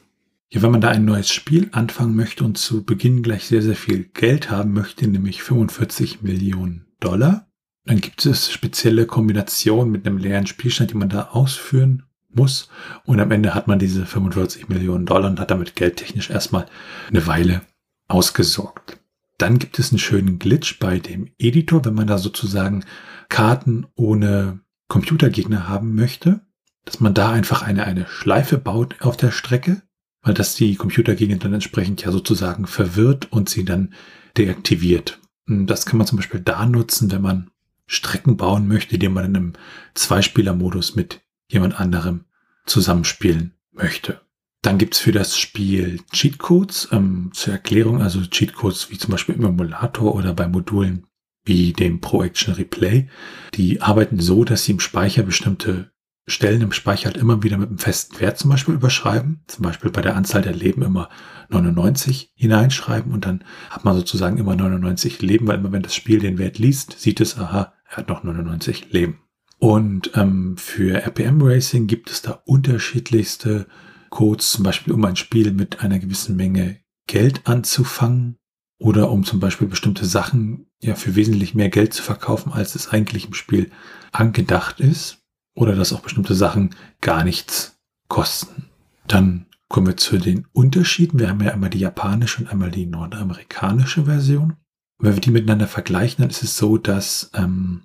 Ja, 0.51 0.63
wenn 0.63 0.71
man 0.71 0.81
da 0.81 0.89
ein 0.89 1.05
neues 1.05 1.31
Spiel 1.31 1.69
anfangen 1.73 2.15
möchte 2.15 2.43
und 2.43 2.57
zu 2.57 2.83
Beginn 2.83 3.21
gleich 3.21 3.45
sehr, 3.45 3.61
sehr 3.61 3.75
viel 3.75 4.05
Geld 4.05 4.49
haben 4.49 4.73
möchte, 4.73 5.07
nämlich 5.07 5.43
45 5.43 6.23
Millionen 6.23 6.87
Dollar, 6.99 7.47
dann 7.85 8.01
gibt 8.01 8.25
es 8.25 8.51
spezielle 8.51 9.05
Kombinationen 9.05 9.91
mit 9.91 10.07
einem 10.07 10.17
leeren 10.17 10.47
Spielstand, 10.47 10.91
die 10.91 10.97
man 10.97 11.09
da 11.09 11.29
ausführen 11.29 12.03
muss. 12.29 12.69
Und 13.05 13.19
am 13.19 13.31
Ende 13.31 13.53
hat 13.53 13.67
man 13.67 13.77
diese 13.77 14.07
45 14.07 14.69
Millionen 14.69 15.05
Dollar 15.05 15.29
und 15.29 15.39
hat 15.39 15.51
damit 15.51 15.75
geldtechnisch 15.75 16.31
erstmal 16.31 16.65
eine 17.09 17.27
Weile 17.27 17.61
ausgesorgt. 18.07 18.99
Dann 19.37 19.59
gibt 19.59 19.77
es 19.77 19.91
einen 19.91 19.99
schönen 19.99 20.39
Glitch 20.39 20.79
bei 20.79 20.99
dem 20.99 21.29
Editor, 21.37 21.85
wenn 21.85 21.93
man 21.93 22.07
da 22.07 22.17
sozusagen 22.17 22.85
Karten 23.29 23.85
ohne 23.95 24.61
Computergegner 24.87 25.69
haben 25.69 25.93
möchte, 25.93 26.41
dass 26.85 26.99
man 26.99 27.13
da 27.13 27.31
einfach 27.31 27.61
eine, 27.61 27.85
eine 27.85 28.07
Schleife 28.07 28.57
baut 28.57 28.95
auf 29.01 29.15
der 29.15 29.31
Strecke, 29.31 29.83
weil 30.29 30.35
das 30.35 30.53
die 30.53 30.75
Computergegner 30.75 31.37
dann 31.37 31.55
entsprechend 31.55 32.03
ja 32.03 32.11
sozusagen 32.11 32.67
verwirrt 32.67 33.31
und 33.31 33.49
sie 33.49 33.65
dann 33.65 33.95
deaktiviert. 34.37 35.19
Und 35.47 35.65
das 35.65 35.87
kann 35.87 35.97
man 35.97 36.05
zum 36.05 36.17
Beispiel 36.17 36.39
da 36.39 36.67
nutzen, 36.67 37.11
wenn 37.11 37.23
man 37.23 37.49
Strecken 37.87 38.37
bauen 38.37 38.67
möchte, 38.67 38.99
die 38.99 39.09
man 39.09 39.25
in 39.25 39.35
einem 39.35 39.53
Zweispieler-Modus 39.95 40.95
mit 40.95 41.21
jemand 41.47 41.79
anderem 41.79 42.25
zusammenspielen 42.67 43.55
möchte. 43.71 44.21
Dann 44.61 44.77
gibt's 44.77 44.99
für 44.99 45.11
das 45.11 45.35
Spiel 45.35 45.99
Cheatcodes 46.11 46.89
ähm, 46.91 47.31
zur 47.33 47.53
Erklärung, 47.53 47.99
also 47.99 48.21
Cheatcodes 48.21 48.91
wie 48.91 48.99
zum 48.99 49.09
Beispiel 49.09 49.33
im 49.33 49.45
Emulator 49.45 50.13
oder 50.13 50.35
bei 50.35 50.47
Modulen 50.47 51.07
wie 51.43 51.73
dem 51.73 52.01
Pro 52.01 52.21
Action 52.21 52.53
Replay. 52.53 53.09
Die 53.55 53.81
arbeiten 53.81 54.19
so, 54.19 54.43
dass 54.43 54.65
sie 54.65 54.73
im 54.73 54.79
Speicher 54.79 55.23
bestimmte 55.23 55.89
Stellen 56.29 56.61
im 56.61 56.71
Speicher 56.71 57.05
halt 57.05 57.17
immer 57.17 57.43
wieder 57.43 57.57
mit 57.57 57.69
einem 57.69 57.79
festen 57.79 58.19
Wert 58.19 58.37
zum 58.37 58.49
Beispiel 58.49 58.75
überschreiben. 58.75 59.43
Zum 59.47 59.63
Beispiel 59.63 59.91
bei 59.91 60.01
der 60.01 60.15
Anzahl 60.15 60.41
der 60.41 60.53
Leben 60.53 60.81
immer 60.81 61.09
99 61.49 62.33
hineinschreiben 62.35 63.11
und 63.11 63.25
dann 63.25 63.43
hat 63.69 63.85
man 63.85 63.95
sozusagen 63.95 64.37
immer 64.37 64.55
99 64.55 65.21
Leben, 65.21 65.47
weil 65.47 65.57
immer 65.57 65.71
wenn 65.71 65.81
das 65.81 65.95
Spiel 65.95 66.19
den 66.19 66.37
Wert 66.37 66.59
liest, 66.59 66.99
sieht 66.99 67.19
es, 67.21 67.37
aha, 67.37 67.73
er 67.89 67.97
hat 67.97 68.09
noch 68.09 68.23
99 68.23 68.91
Leben. 68.91 69.19
Und 69.57 70.11
ähm, 70.15 70.55
für 70.57 71.01
RPM 71.03 71.41
Racing 71.41 71.87
gibt 71.87 72.09
es 72.09 72.21
da 72.21 72.41
unterschiedlichste 72.45 73.67
Codes, 74.09 74.51
zum 74.51 74.63
Beispiel 74.63 74.93
um 74.93 75.03
ein 75.05 75.17
Spiel 75.17 75.51
mit 75.51 75.81
einer 75.81 75.99
gewissen 75.99 76.35
Menge 76.35 76.79
Geld 77.07 77.41
anzufangen 77.45 78.37
oder 78.77 79.11
um 79.11 79.25
zum 79.25 79.39
Beispiel 79.39 79.67
bestimmte 79.67 80.05
Sachen 80.05 80.67
ja 80.81 80.95
für 80.95 81.15
wesentlich 81.15 81.55
mehr 81.55 81.69
Geld 81.69 81.93
zu 81.93 82.01
verkaufen, 82.01 82.53
als 82.53 82.75
es 82.75 82.89
eigentlich 82.89 83.25
im 83.25 83.33
Spiel 83.33 83.71
angedacht 84.11 84.79
ist. 84.79 85.18
Oder 85.55 85.75
dass 85.75 85.93
auch 85.93 86.01
bestimmte 86.01 86.35
Sachen 86.35 86.75
gar 87.01 87.23
nichts 87.23 87.79
kosten. 88.07 88.69
Dann 89.07 89.45
kommen 89.67 89.87
wir 89.87 89.97
zu 89.97 90.17
den 90.17 90.47
Unterschieden. 90.53 91.19
Wir 91.19 91.29
haben 91.29 91.41
ja 91.41 91.51
einmal 91.51 91.69
die 91.69 91.79
japanische 91.79 92.41
und 92.41 92.49
einmal 92.49 92.71
die 92.71 92.85
nordamerikanische 92.85 94.05
Version. 94.05 94.55
Wenn 94.97 95.13
wir 95.13 95.21
die 95.21 95.31
miteinander 95.31 95.67
vergleichen, 95.67 96.21
dann 96.21 96.29
ist 96.29 96.43
es 96.43 96.57
so, 96.57 96.77
dass 96.77 97.31
ähm, 97.33 97.83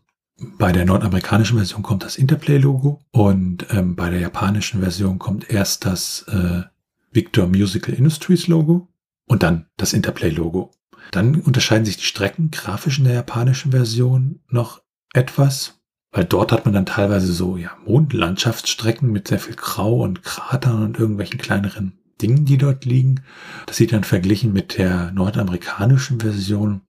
bei 0.59 0.73
der 0.73 0.85
nordamerikanischen 0.85 1.57
Version 1.57 1.83
kommt 1.83 2.03
das 2.03 2.17
Interplay-Logo 2.17 3.01
und 3.13 3.67
ähm, 3.71 3.95
bei 3.95 4.11
der 4.11 4.19
japanischen 4.19 4.81
Version 4.81 5.19
kommt 5.19 5.49
erst 5.49 5.85
das 5.85 6.23
äh, 6.29 6.63
Victor 7.13 7.47
Musical 7.47 7.95
Industries 7.95 8.49
Logo 8.49 8.89
und 9.27 9.43
dann 9.43 9.67
das 9.77 9.93
Interplay-Logo. 9.93 10.73
Dann 11.13 11.41
unterscheiden 11.41 11.85
sich 11.85 11.99
die 11.99 12.05
Strecken 12.05 12.51
grafisch 12.51 12.99
in 12.99 13.05
der 13.05 13.15
japanischen 13.15 13.71
Version 13.71 14.41
noch 14.49 14.83
etwas, 15.13 15.81
weil 16.15 16.25
dort 16.25 16.53
hat 16.53 16.65
man 16.65 16.73
dann 16.73 16.87
teilweise 16.87 17.33
so 17.33 17.57
ja 17.57 17.73
Mondlandschaftsstrecken 17.85 19.11
mit 19.11 19.29
sehr 19.29 19.41
viel 19.41 19.57
Grau 19.57 20.03
und 20.03 20.23
Kratern 20.23 20.85
und 20.85 20.99
irgendwelchen 20.99 21.39
kleineren 21.39 21.99
Dingen, 22.23 22.45
die 22.45 22.57
dort 22.57 22.85
liegen. 22.85 23.23
Das 23.67 23.77
sieht 23.77 23.93
dann 23.93 24.05
verglichen 24.05 24.53
mit 24.53 24.79
der 24.79 25.11
nordamerikanischen 25.11 26.21
Version 26.21 26.83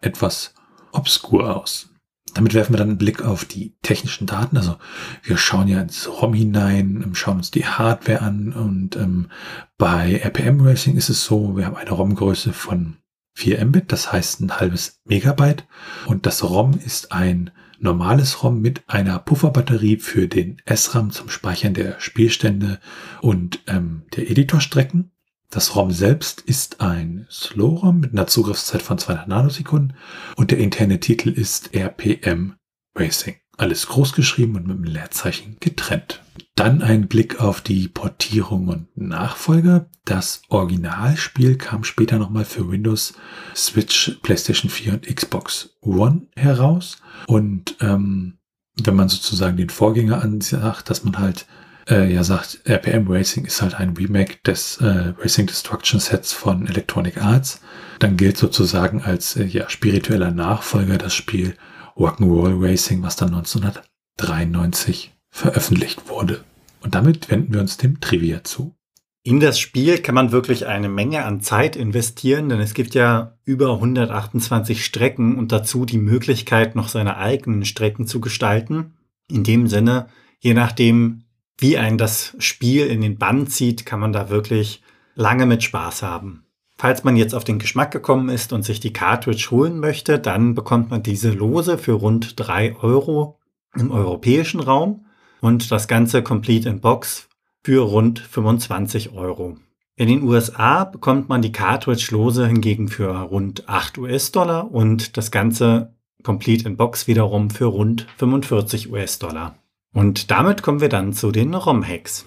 etwas 0.00 0.54
obskur 0.92 1.56
aus. 1.56 1.90
Damit 2.32 2.54
werfen 2.54 2.72
wir 2.72 2.78
dann 2.78 2.90
einen 2.90 2.98
Blick 2.98 3.22
auf 3.22 3.44
die 3.44 3.74
technischen 3.82 4.26
Daten. 4.26 4.56
Also 4.56 4.76
wir 5.22 5.36
schauen 5.36 5.68
ja 5.68 5.80
ins 5.82 6.08
ROM 6.08 6.32
hinein, 6.32 7.02
ähm, 7.04 7.14
schauen 7.14 7.38
uns 7.38 7.50
die 7.50 7.66
Hardware 7.66 8.22
an 8.22 8.52
und 8.52 8.96
ähm, 8.96 9.28
bei 9.76 10.20
RPM 10.22 10.60
Racing 10.60 10.96
ist 10.96 11.10
es 11.10 11.24
so, 11.24 11.56
wir 11.56 11.66
haben 11.66 11.76
eine 11.76 11.90
ROM-Größe 11.90 12.52
von 12.54 12.96
4 13.34 13.64
Mbit, 13.66 13.92
das 13.92 14.12
heißt 14.12 14.40
ein 14.40 14.58
halbes 14.58 15.00
Megabyte 15.04 15.66
und 16.06 16.24
das 16.24 16.42
ROM 16.44 16.78
ist 16.82 17.12
ein 17.12 17.50
normales 17.80 18.42
ROM 18.42 18.60
mit 18.60 18.82
einer 18.88 19.18
Pufferbatterie 19.18 19.96
für 19.96 20.28
den 20.28 20.60
SRAM 20.68 21.10
zum 21.10 21.28
Speichern 21.28 21.74
der 21.74 21.98
Spielstände 22.00 22.78
und 23.20 23.60
ähm, 23.66 24.02
der 24.14 24.30
Editorstrecken. 24.30 25.12
Das 25.50 25.74
ROM 25.74 25.90
selbst 25.90 26.42
ist 26.42 26.80
ein 26.80 27.26
Slow-ROM 27.30 27.98
mit 27.98 28.12
einer 28.12 28.26
Zugriffszeit 28.26 28.82
von 28.82 28.98
200 28.98 29.26
Nanosekunden 29.26 29.96
und 30.36 30.52
der 30.52 30.58
interne 30.58 31.00
Titel 31.00 31.30
ist 31.30 31.74
RPM 31.74 32.54
Racing. 32.94 33.36
Alles 33.56 33.86
groß 33.88 34.12
geschrieben 34.12 34.56
und 34.56 34.66
mit 34.66 34.76
einem 34.76 34.84
Leerzeichen 34.84 35.56
getrennt. 35.58 36.22
Dann 36.60 36.82
ein 36.82 37.08
Blick 37.08 37.40
auf 37.40 37.62
die 37.62 37.88
Portierung 37.88 38.68
und 38.68 38.94
Nachfolger. 38.94 39.86
Das 40.04 40.42
Originalspiel 40.50 41.56
kam 41.56 41.84
später 41.84 42.18
nochmal 42.18 42.44
für 42.44 42.70
Windows, 42.70 43.14
Switch, 43.56 44.18
PlayStation 44.22 44.70
4 44.70 44.92
und 44.92 45.06
Xbox 45.06 45.78
One 45.80 46.26
heraus. 46.36 46.98
Und 47.26 47.76
ähm, 47.80 48.36
wenn 48.76 48.94
man 48.94 49.08
sozusagen 49.08 49.56
den 49.56 49.70
Vorgänger 49.70 50.22
ansagt, 50.22 50.90
dass 50.90 51.02
man 51.02 51.18
halt 51.18 51.46
äh, 51.88 52.12
ja 52.12 52.24
sagt, 52.24 52.60
RPM 52.66 53.10
Racing 53.10 53.46
ist 53.46 53.62
halt 53.62 53.76
ein 53.76 53.96
Remake 53.96 54.36
des 54.44 54.76
äh, 54.82 55.14
Racing 55.18 55.46
Destruction 55.46 55.98
Sets 55.98 56.34
von 56.34 56.66
Electronic 56.66 57.24
Arts. 57.24 57.62
Dann 58.00 58.18
gilt 58.18 58.36
sozusagen 58.36 59.00
als 59.00 59.34
äh, 59.34 59.44
ja, 59.44 59.70
spiritueller 59.70 60.30
Nachfolger 60.30 60.98
das 60.98 61.14
Spiel 61.14 61.56
Rock'n'Roll 61.96 62.62
Racing, 62.62 63.02
was 63.02 63.16
dann 63.16 63.34
1993 63.34 65.14
veröffentlicht 65.30 66.10
wurde. 66.10 66.44
Und 66.82 66.94
damit 66.94 67.30
wenden 67.30 67.52
wir 67.52 67.60
uns 67.60 67.76
dem 67.76 68.00
Trivia 68.00 68.42
zu. 68.44 68.74
In 69.22 69.38
das 69.38 69.60
Spiel 69.60 69.98
kann 69.98 70.14
man 70.14 70.32
wirklich 70.32 70.66
eine 70.66 70.88
Menge 70.88 71.24
an 71.26 71.42
Zeit 71.42 71.76
investieren, 71.76 72.48
denn 72.48 72.58
es 72.58 72.72
gibt 72.72 72.94
ja 72.94 73.36
über 73.44 73.74
128 73.74 74.82
Strecken 74.82 75.36
und 75.36 75.52
dazu 75.52 75.84
die 75.84 75.98
Möglichkeit, 75.98 76.74
noch 76.74 76.88
seine 76.88 77.18
eigenen 77.18 77.66
Strecken 77.66 78.06
zu 78.06 78.20
gestalten. 78.20 78.94
In 79.30 79.44
dem 79.44 79.66
Sinne, 79.66 80.06
je 80.38 80.54
nachdem, 80.54 81.24
wie 81.58 81.76
ein 81.76 81.98
das 81.98 82.34
Spiel 82.38 82.86
in 82.86 83.02
den 83.02 83.18
Bann 83.18 83.46
zieht, 83.46 83.84
kann 83.84 84.00
man 84.00 84.14
da 84.14 84.30
wirklich 84.30 84.82
lange 85.14 85.44
mit 85.44 85.62
Spaß 85.62 86.02
haben. 86.02 86.46
Falls 86.78 87.04
man 87.04 87.14
jetzt 87.14 87.34
auf 87.34 87.44
den 87.44 87.58
Geschmack 87.58 87.90
gekommen 87.90 88.30
ist 88.30 88.54
und 88.54 88.64
sich 88.64 88.80
die 88.80 88.94
Cartridge 88.94 89.48
holen 89.50 89.80
möchte, 89.80 90.18
dann 90.18 90.54
bekommt 90.54 90.90
man 90.90 91.02
diese 91.02 91.30
lose 91.30 91.76
für 91.76 91.92
rund 91.92 92.40
drei 92.40 92.74
Euro 92.76 93.38
im 93.76 93.90
europäischen 93.90 94.60
Raum 94.60 95.04
und 95.40 95.70
das 95.70 95.88
Ganze 95.88 96.22
Complete 96.22 96.68
in 96.68 96.80
Box 96.80 97.28
für 97.62 97.82
rund 97.82 98.18
25 98.18 99.12
Euro. 99.12 99.56
In 99.96 100.08
den 100.08 100.22
USA 100.22 100.84
bekommt 100.84 101.28
man 101.28 101.42
die 101.42 101.52
Cartridge 101.52 102.08
lose 102.10 102.46
hingegen 102.46 102.88
für 102.88 103.10
rund 103.10 103.68
8 103.68 103.98
US-Dollar 103.98 104.70
und 104.70 105.16
das 105.16 105.30
Ganze 105.30 105.94
Complete 106.22 106.66
in 106.66 106.76
Box 106.76 107.06
wiederum 107.06 107.50
für 107.50 107.66
rund 107.66 108.06
45 108.16 108.90
US-Dollar. 108.90 109.56
Und 109.92 110.30
damit 110.30 110.62
kommen 110.62 110.80
wir 110.80 110.88
dann 110.88 111.12
zu 111.12 111.32
den 111.32 111.54
ROM-Hacks. 111.54 112.24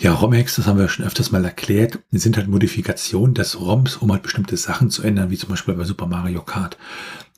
Ja, 0.00 0.12
ROM-Hacks, 0.12 0.56
das 0.56 0.66
haben 0.66 0.78
wir 0.78 0.88
schon 0.88 1.06
öfters 1.06 1.30
mal 1.30 1.44
erklärt, 1.44 2.00
sind 2.10 2.36
halt 2.36 2.48
Modifikationen 2.48 3.34
des 3.34 3.60
ROMs, 3.60 3.96
um 3.96 4.10
halt 4.10 4.22
bestimmte 4.22 4.56
Sachen 4.56 4.90
zu 4.90 5.02
ändern, 5.02 5.30
wie 5.30 5.38
zum 5.38 5.50
Beispiel 5.50 5.74
bei 5.74 5.84
Super 5.84 6.06
Mario 6.06 6.42
Kart. 6.42 6.76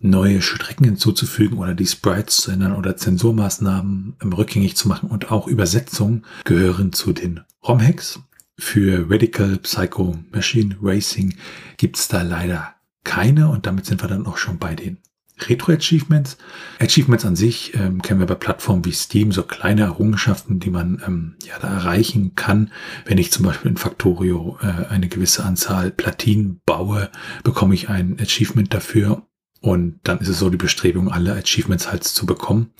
Neue 0.00 0.40
Strecken 0.40 0.84
hinzuzufügen 0.84 1.58
oder 1.58 1.74
die 1.74 1.86
Sprites 1.86 2.38
zu 2.38 2.50
ändern 2.50 2.74
oder 2.74 2.96
Zensurmaßnahmen 2.96 4.16
rückgängig 4.24 4.74
zu 4.76 4.88
machen 4.88 5.10
und 5.10 5.30
auch 5.30 5.46
Übersetzungen 5.46 6.24
gehören 6.44 6.92
zu 6.92 7.12
den 7.12 7.40
ROM-Hacks. 7.62 8.20
Für 8.58 9.10
Radical 9.10 9.58
Psycho 9.58 10.18
Machine 10.32 10.76
Racing 10.82 11.34
gibt's 11.76 12.08
da 12.08 12.22
leider 12.22 12.74
keine 13.04 13.50
und 13.50 13.66
damit 13.66 13.84
sind 13.84 14.02
wir 14.02 14.08
dann 14.08 14.26
auch 14.26 14.38
schon 14.38 14.58
bei 14.58 14.74
den 14.74 14.98
Retro-Achievements. 15.38 16.38
Achievements 16.80 17.24
an 17.24 17.36
sich 17.36 17.74
ähm, 17.74 18.00
kennen 18.00 18.20
wir 18.20 18.26
bei 18.26 18.34
Plattformen 18.34 18.84
wie 18.84 18.92
Steam, 18.92 19.32
so 19.32 19.42
kleine 19.42 19.82
Errungenschaften, 19.82 20.60
die 20.60 20.70
man 20.70 21.02
ähm, 21.06 21.36
ja 21.46 21.58
da 21.58 21.68
erreichen 21.68 22.34
kann. 22.34 22.70
Wenn 23.04 23.18
ich 23.18 23.32
zum 23.32 23.44
Beispiel 23.44 23.70
in 23.70 23.76
Factorio 23.76 24.58
äh, 24.62 24.86
eine 24.88 25.08
gewisse 25.08 25.44
Anzahl 25.44 25.90
Platinen 25.90 26.60
baue, 26.64 27.10
bekomme 27.44 27.74
ich 27.74 27.88
ein 27.88 28.18
Achievement 28.20 28.72
dafür. 28.72 29.26
Und 29.60 30.00
dann 30.04 30.18
ist 30.18 30.28
es 30.28 30.38
so 30.38 30.50
die 30.50 30.56
Bestrebung, 30.56 31.10
alle 31.10 31.34
Achievements 31.34 31.90
halt 31.90 32.04
zu 32.04 32.24
bekommen. 32.26 32.70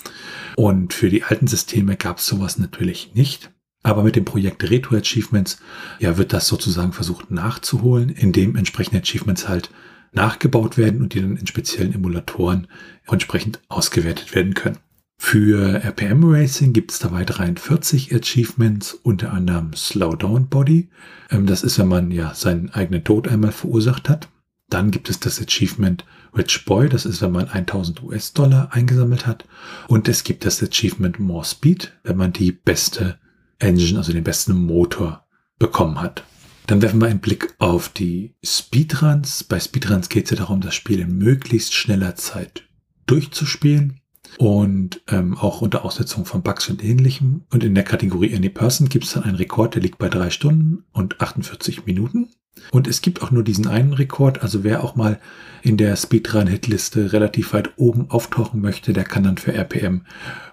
Und 0.56 0.94
für 0.94 1.10
die 1.10 1.24
alten 1.24 1.46
Systeme 1.46 1.96
gab 1.96 2.18
es 2.18 2.26
sowas 2.26 2.58
natürlich 2.58 3.14
nicht. 3.14 3.50
Aber 3.82 4.02
mit 4.02 4.16
dem 4.16 4.24
Projekt 4.24 4.68
Retro 4.68 4.96
Achievements, 4.96 5.58
ja, 6.00 6.16
wird 6.16 6.32
das 6.32 6.48
sozusagen 6.48 6.92
versucht 6.92 7.30
nachzuholen, 7.30 8.08
indem 8.08 8.56
entsprechende 8.56 9.00
Achievements 9.00 9.48
halt 9.48 9.70
nachgebaut 10.12 10.78
werden 10.78 11.02
und 11.02 11.14
die 11.14 11.20
dann 11.20 11.36
in 11.36 11.46
speziellen 11.46 11.94
Emulatoren 11.94 12.66
entsprechend 13.06 13.60
ausgewertet 13.68 14.34
werden 14.34 14.54
können. 14.54 14.78
Für 15.18 15.82
RPM 15.82 16.24
Racing 16.24 16.72
gibt 16.72 16.92
es 16.92 16.98
dabei 16.98 17.24
43 17.24 18.14
Achievements, 18.14 18.92
unter 18.92 19.32
anderem 19.32 19.72
Slowdown 19.74 20.48
Body. 20.48 20.88
Ähm, 21.30 21.46
das 21.46 21.62
ist, 21.62 21.78
wenn 21.78 21.88
man 21.88 22.10
ja 22.10 22.34
seinen 22.34 22.70
eigenen 22.70 23.02
Tod 23.02 23.26
einmal 23.28 23.52
verursacht 23.52 24.08
hat. 24.08 24.28
Dann 24.68 24.90
gibt 24.90 25.08
es 25.08 25.20
das 25.20 25.40
Achievement 25.40 26.04
Rich 26.36 26.64
Boy, 26.66 26.88
das 26.88 27.06
ist, 27.06 27.22
wenn 27.22 27.32
man 27.32 27.48
1000 27.48 28.02
US-Dollar 28.02 28.68
eingesammelt 28.72 29.26
hat. 29.26 29.46
Und 29.88 30.08
es 30.08 30.22
gibt 30.22 30.44
das 30.44 30.62
Achievement 30.62 31.18
More 31.18 31.44
Speed, 31.44 31.92
wenn 32.02 32.16
man 32.16 32.32
die 32.32 32.52
beste 32.52 33.18
Engine, 33.58 33.98
also 33.98 34.12
den 34.12 34.24
besten 34.24 34.54
Motor 34.54 35.24
bekommen 35.58 36.00
hat. 36.00 36.24
Dann 36.66 36.82
werfen 36.82 37.00
wir 37.00 37.06
einen 37.06 37.20
Blick 37.20 37.54
auf 37.58 37.88
die 37.88 38.34
Speedruns. 38.44 39.44
Bei 39.44 39.60
Speedruns 39.60 40.08
geht 40.08 40.24
es 40.24 40.30
ja 40.32 40.36
darum, 40.36 40.60
das 40.60 40.74
Spiel 40.74 41.00
in 41.00 41.16
möglichst 41.16 41.74
schneller 41.74 42.16
Zeit 42.16 42.64
durchzuspielen 43.06 44.00
und 44.38 45.00
ähm, 45.08 45.36
auch 45.36 45.60
unter 45.60 45.84
Aussetzung 45.84 46.24
von 46.24 46.42
Bugs 46.42 46.68
und 46.68 46.82
ähnlichem. 46.82 47.44
Und 47.50 47.62
in 47.62 47.74
der 47.74 47.84
Kategorie 47.84 48.34
Any 48.34 48.48
Person 48.48 48.88
gibt 48.88 49.04
es 49.04 49.12
dann 49.12 49.22
einen 49.22 49.36
Rekord, 49.36 49.74
der 49.74 49.82
liegt 49.82 49.98
bei 49.98 50.08
drei 50.08 50.30
Stunden 50.30 50.84
und 50.92 51.20
48 51.20 51.86
Minuten. 51.86 52.30
Und 52.72 52.88
es 52.88 53.00
gibt 53.00 53.22
auch 53.22 53.30
nur 53.30 53.44
diesen 53.44 53.68
einen 53.68 53.92
Rekord, 53.92 54.42
also 54.42 54.64
wer 54.64 54.82
auch 54.82 54.96
mal 54.96 55.20
in 55.62 55.76
der 55.76 55.94
Speedrun-Hitliste 55.94 57.12
relativ 57.12 57.52
weit 57.52 57.74
oben 57.76 58.10
auftauchen 58.10 58.60
möchte, 58.60 58.92
der 58.92 59.04
kann 59.04 59.22
dann 59.22 59.38
für 59.38 59.52
RPM 59.52 60.02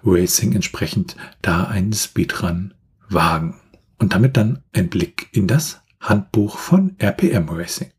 Racing 0.04 0.52
entsprechend 0.52 1.16
da 1.42 1.64
einen 1.64 1.92
Speedrun 1.92 2.74
wagen. 3.08 3.56
Und 3.98 4.12
damit 4.12 4.36
dann 4.36 4.62
ein 4.72 4.90
Blick 4.90 5.28
in 5.32 5.46
das 5.46 5.80
Handbuch 6.04 6.58
von 6.58 6.96
RPM 6.98 7.48
Racing. 7.48 7.90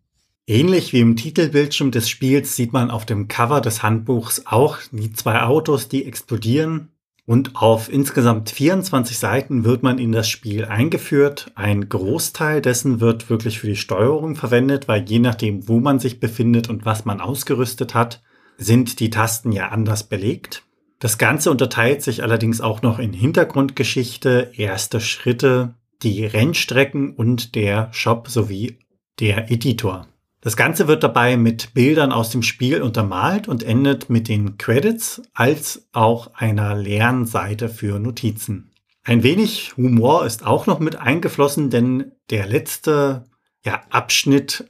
Ähnlich 0.45 0.93
wie 0.93 0.99
im 0.99 1.15
Titelbildschirm 1.15 1.89
des 1.89 2.07
Spiels 2.07 2.55
sieht 2.55 2.71
man 2.71 2.91
auf 2.91 3.07
dem 3.07 3.27
Cover 3.27 3.61
des 3.61 3.81
Handbuchs 3.81 4.43
auch 4.45 4.77
die 4.91 5.11
zwei 5.11 5.41
Autos, 5.41 5.87
die 5.87 6.05
explodieren. 6.05 6.89
Und 7.25 7.55
auf 7.55 7.91
insgesamt 7.91 8.51
24 8.51 9.17
Seiten 9.17 9.65
wird 9.65 9.81
man 9.81 9.97
in 9.97 10.11
das 10.11 10.29
Spiel 10.29 10.65
eingeführt. 10.65 11.51
Ein 11.55 11.89
Großteil 11.89 12.61
dessen 12.61 12.99
wird 12.99 13.31
wirklich 13.31 13.59
für 13.59 13.65
die 13.65 13.75
Steuerung 13.75 14.35
verwendet, 14.35 14.87
weil 14.87 15.03
je 15.09 15.17
nachdem, 15.17 15.67
wo 15.67 15.79
man 15.79 15.97
sich 15.97 16.19
befindet 16.19 16.69
und 16.69 16.85
was 16.85 17.05
man 17.05 17.21
ausgerüstet 17.21 17.95
hat, 17.95 18.21
sind 18.57 18.99
die 18.99 19.09
Tasten 19.09 19.51
ja 19.51 19.69
anders 19.69 20.03
belegt. 20.03 20.61
Das 20.99 21.17
Ganze 21.17 21.49
unterteilt 21.49 22.03
sich 22.03 22.21
allerdings 22.21 22.61
auch 22.61 22.83
noch 22.83 22.99
in 22.99 23.13
Hintergrundgeschichte, 23.13 24.51
erste 24.55 25.01
Schritte, 25.01 25.73
die 26.03 26.25
Rennstrecken 26.25 27.13
und 27.15 27.55
der 27.55 27.89
Shop 27.93 28.27
sowie 28.27 28.79
der 29.19 29.51
Editor. 29.51 30.08
Das 30.41 30.55
Ganze 30.55 30.88
wird 30.88 31.03
dabei 31.03 31.38
mit 31.38 31.73
Bildern 31.73 32.12
aus 32.12 32.29
dem 32.29 32.43
Spiel 32.43 32.84
untermalt 32.84 33.47
und 33.47 33.63
endet 33.63 34.12
mit 34.12 34.27
den 34.27 34.58
Credits 34.58 35.23
als 35.34 35.88
auch 35.91 36.36
einer 36.36 36.75
leeren 36.75 37.25
Seite 37.25 37.67
für 37.67 37.97
Notizen. 37.99 38.71
Ein 39.03 39.23
wenig 39.23 39.75
Humor 39.77 40.25
ist 40.25 40.45
auch 40.45 40.67
noch 40.67 40.79
mit 40.79 40.97
eingeflossen, 40.97 41.71
denn 41.71 42.12
der 42.29 42.45
letzte 42.45 43.25
ja, 43.63 43.81
Abschnitt 43.89 44.69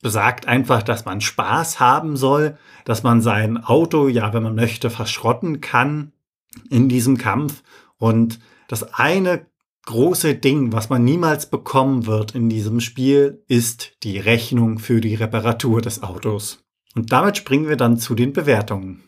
besagt 0.00 0.46
einfach, 0.46 0.84
dass 0.84 1.04
man 1.04 1.20
Spaß 1.20 1.80
haben 1.80 2.16
soll, 2.16 2.56
dass 2.84 3.02
man 3.02 3.20
sein 3.20 3.56
Auto, 3.56 4.06
ja, 4.06 4.32
wenn 4.32 4.44
man 4.44 4.54
möchte, 4.54 4.90
verschrotten 4.90 5.60
kann 5.60 6.12
in 6.70 6.88
diesem 6.88 7.18
Kampf. 7.18 7.64
Und 7.96 8.38
das 8.68 8.94
eine 8.94 9.46
große 9.86 10.34
Ding, 10.34 10.72
was 10.72 10.90
man 10.90 11.04
niemals 11.04 11.48
bekommen 11.48 12.06
wird 12.06 12.34
in 12.34 12.50
diesem 12.50 12.80
Spiel, 12.80 13.42
ist 13.48 13.92
die 14.02 14.18
Rechnung 14.18 14.78
für 14.78 15.00
die 15.00 15.14
Reparatur 15.14 15.80
des 15.80 16.02
Autos. 16.02 16.64
Und 16.94 17.12
damit 17.12 17.36
springen 17.36 17.68
wir 17.68 17.76
dann 17.76 17.98
zu 17.98 18.14
den 18.14 18.32
Bewertungen. 18.32 19.05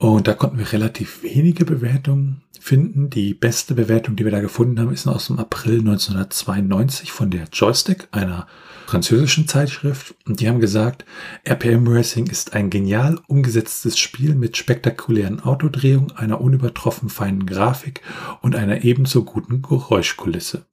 Und 0.00 0.28
da 0.28 0.34
konnten 0.34 0.58
wir 0.58 0.72
relativ 0.72 1.24
wenige 1.24 1.64
Bewertungen 1.64 2.42
finden. 2.60 3.10
Die 3.10 3.34
beste 3.34 3.74
Bewertung, 3.74 4.14
die 4.14 4.24
wir 4.24 4.30
da 4.30 4.40
gefunden 4.40 4.78
haben, 4.78 4.92
ist 4.92 5.08
aus 5.08 5.26
dem 5.26 5.40
April 5.40 5.80
1992 5.80 7.10
von 7.10 7.30
der 7.30 7.46
Joystick, 7.52 8.06
einer 8.12 8.46
französischen 8.86 9.48
Zeitschrift 9.48 10.14
und 10.24 10.38
die 10.38 10.48
haben 10.48 10.60
gesagt, 10.60 11.04
RPM 11.44 11.88
Racing 11.88 12.28
ist 12.28 12.54
ein 12.54 12.70
genial 12.70 13.20
umgesetztes 13.26 13.98
Spiel 13.98 14.36
mit 14.36 14.56
spektakulären 14.56 15.40
Autodrehungen, 15.40 16.12
einer 16.12 16.40
unübertroffen 16.40 17.08
feinen 17.08 17.44
Grafik 17.44 18.00
und 18.40 18.54
einer 18.54 18.84
ebenso 18.84 19.24
guten 19.24 19.62
Geräuschkulisse. 19.62 20.64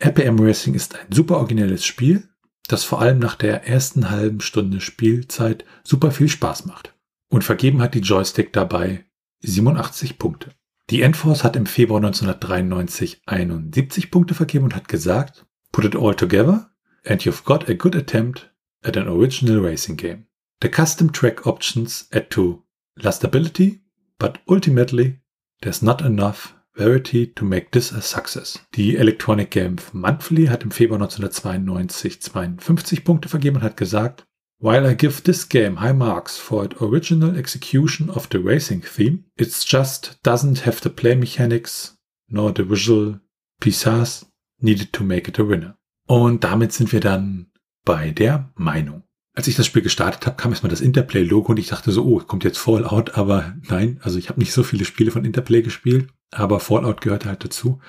RPM 0.00 0.40
Racing 0.40 0.72
ist 0.72 0.94
ein 0.94 1.12
super 1.12 1.36
originelles 1.36 1.84
Spiel, 1.84 2.28
das 2.68 2.84
vor 2.84 3.02
allem 3.02 3.18
nach 3.18 3.34
der 3.34 3.66
ersten 3.68 4.10
halben 4.10 4.40
Stunde 4.40 4.80
Spielzeit 4.80 5.64
super 5.84 6.10
viel 6.10 6.28
Spaß 6.28 6.64
macht. 6.64 6.94
Und 7.32 7.44
vergeben 7.44 7.80
hat 7.80 7.94
die 7.94 8.00
Joystick 8.00 8.52
dabei 8.52 9.06
87 9.40 10.18
Punkte. 10.18 10.50
Die 10.90 11.00
Enforce 11.00 11.44
hat 11.44 11.56
im 11.56 11.64
Februar 11.64 11.96
1993 11.96 13.22
71 13.24 14.10
Punkte 14.10 14.34
vergeben 14.34 14.66
und 14.66 14.76
hat 14.76 14.86
gesagt, 14.86 15.46
Put 15.72 15.86
it 15.86 15.96
all 15.96 16.14
together, 16.14 16.70
and 17.06 17.22
you've 17.22 17.44
got 17.44 17.70
a 17.70 17.72
good 17.72 17.96
attempt 17.96 18.52
at 18.82 18.98
an 18.98 19.08
original 19.08 19.64
racing 19.64 19.96
game. 19.96 20.26
The 20.60 20.68
custom 20.68 21.10
track 21.10 21.46
options 21.46 22.06
add 22.12 22.28
to 22.32 22.66
lastability, 23.00 23.80
but 24.18 24.38
ultimately 24.46 25.22
there's 25.62 25.80
not 25.80 26.02
enough 26.02 26.54
variety 26.76 27.32
to 27.32 27.46
make 27.46 27.70
this 27.70 27.94
a 27.94 28.02
success. 28.02 28.62
Die 28.74 28.96
Electronic 28.96 29.50
Game 29.50 29.76
Monthly 29.94 30.48
hat 30.48 30.64
im 30.64 30.70
Februar 30.70 31.00
1992 31.00 32.20
52 32.20 33.04
Punkte 33.04 33.30
vergeben 33.30 33.56
und 33.56 33.62
hat 33.62 33.78
gesagt, 33.78 34.26
While 34.62 34.86
I 34.86 34.94
give 34.94 35.24
this 35.24 35.48
game 35.48 35.78
high 35.78 35.92
marks 35.92 36.38
for 36.38 36.64
its 36.64 36.80
original 36.80 37.36
execution 37.36 38.08
of 38.08 38.28
the 38.30 38.38
racing 38.38 38.82
theme, 38.82 39.24
it 39.36 39.48
just 39.66 40.22
doesn't 40.22 40.60
have 40.60 40.80
the 40.80 40.88
play 40.88 41.16
mechanics 41.16 41.98
nor 42.28 42.52
the 42.52 42.62
visual 42.62 43.18
pieces 43.60 44.24
needed 44.60 44.92
to 44.92 45.02
make 45.02 45.28
it 45.28 45.40
a 45.40 45.48
winner. 45.48 45.74
Und 46.06 46.44
damit 46.44 46.72
sind 46.72 46.92
wir 46.92 47.00
dann 47.00 47.50
bei 47.84 48.12
der 48.12 48.52
Meinung. 48.54 49.02
Als 49.34 49.48
ich 49.48 49.56
das 49.56 49.66
Spiel 49.66 49.82
gestartet 49.82 50.26
habe, 50.26 50.36
kam 50.36 50.52
erstmal 50.52 50.70
das 50.70 50.80
Interplay-Logo 50.80 51.50
und 51.50 51.58
ich 51.58 51.66
dachte 51.66 51.90
so, 51.90 52.04
oh, 52.04 52.20
kommt 52.20 52.44
jetzt 52.44 52.58
Fallout, 52.58 53.18
aber 53.18 53.56
nein, 53.68 53.98
also 54.04 54.16
ich 54.16 54.28
habe 54.28 54.38
nicht 54.38 54.52
so 54.52 54.62
viele 54.62 54.84
Spiele 54.84 55.10
von 55.10 55.24
Interplay 55.24 55.62
gespielt, 55.62 56.08
aber 56.30 56.60
Fallout 56.60 57.00
gehört 57.00 57.26
halt 57.26 57.44
dazu. 57.44 57.80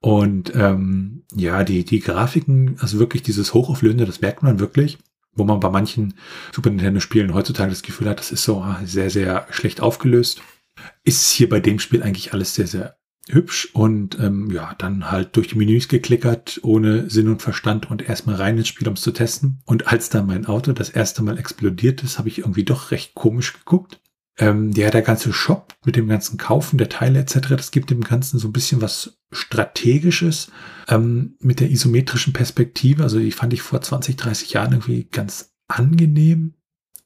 Und 0.00 0.54
ähm, 0.54 1.24
ja, 1.34 1.64
die, 1.64 1.84
die 1.84 1.98
Grafiken, 1.98 2.76
also 2.78 3.00
wirklich 3.00 3.24
dieses 3.24 3.52
Hochauflösende, 3.52 4.06
das 4.06 4.20
merkt 4.20 4.44
man 4.44 4.60
wirklich, 4.60 4.98
wo 5.32 5.44
man 5.44 5.60
bei 5.60 5.70
manchen 5.70 6.14
Super 6.52 6.70
Nintendo-Spielen 6.70 7.34
heutzutage 7.34 7.70
das 7.70 7.82
Gefühl 7.82 8.08
hat, 8.08 8.18
das 8.18 8.32
ist 8.32 8.44
so 8.44 8.60
ah, 8.60 8.80
sehr, 8.84 9.10
sehr 9.10 9.46
schlecht 9.50 9.80
aufgelöst. 9.80 10.42
Ist 11.04 11.30
hier 11.30 11.48
bei 11.48 11.60
dem 11.60 11.78
Spiel 11.78 12.02
eigentlich 12.02 12.32
alles 12.32 12.54
sehr, 12.54 12.66
sehr 12.66 12.96
hübsch 13.28 13.68
und 13.74 14.18
ähm, 14.18 14.50
ja, 14.50 14.74
dann 14.78 15.10
halt 15.10 15.36
durch 15.36 15.48
die 15.48 15.58
Menüs 15.58 15.88
geklickert, 15.88 16.60
ohne 16.62 17.08
Sinn 17.10 17.28
und 17.28 17.42
Verstand 17.42 17.90
und 17.90 18.02
erstmal 18.02 18.36
rein 18.36 18.58
ins 18.58 18.68
Spiel, 18.68 18.88
um 18.88 18.94
es 18.94 19.02
zu 19.02 19.12
testen. 19.12 19.62
Und 19.66 19.86
als 19.86 20.10
dann 20.10 20.26
mein 20.26 20.46
Auto 20.46 20.72
das 20.72 20.90
erste 20.90 21.22
Mal 21.22 21.38
explodiert 21.38 22.02
ist, 22.02 22.18
habe 22.18 22.28
ich 22.28 22.38
irgendwie 22.38 22.64
doch 22.64 22.90
recht 22.90 23.14
komisch 23.14 23.52
geguckt. 23.52 23.99
Ähm, 24.40 24.72
ja, 24.72 24.90
der 24.90 25.02
ganze 25.02 25.32
Shop 25.32 25.74
mit 25.84 25.94
dem 25.94 26.08
ganzen 26.08 26.36
Kaufen 26.36 26.78
der 26.78 26.88
Teile 26.88 27.20
etc., 27.20 27.50
das 27.50 27.70
gibt 27.70 27.90
dem 27.90 28.02
Ganzen 28.02 28.40
so 28.40 28.48
ein 28.48 28.52
bisschen 28.52 28.80
was 28.80 29.20
Strategisches 29.30 30.50
ähm, 30.88 31.36
mit 31.38 31.60
der 31.60 31.70
isometrischen 31.70 32.32
Perspektive. 32.32 33.04
Also 33.04 33.20
die 33.20 33.30
fand 33.30 33.52
ich 33.52 33.62
vor 33.62 33.80
20, 33.80 34.16
30 34.16 34.52
Jahren 34.52 34.72
irgendwie 34.72 35.04
ganz 35.04 35.52
angenehm 35.68 36.54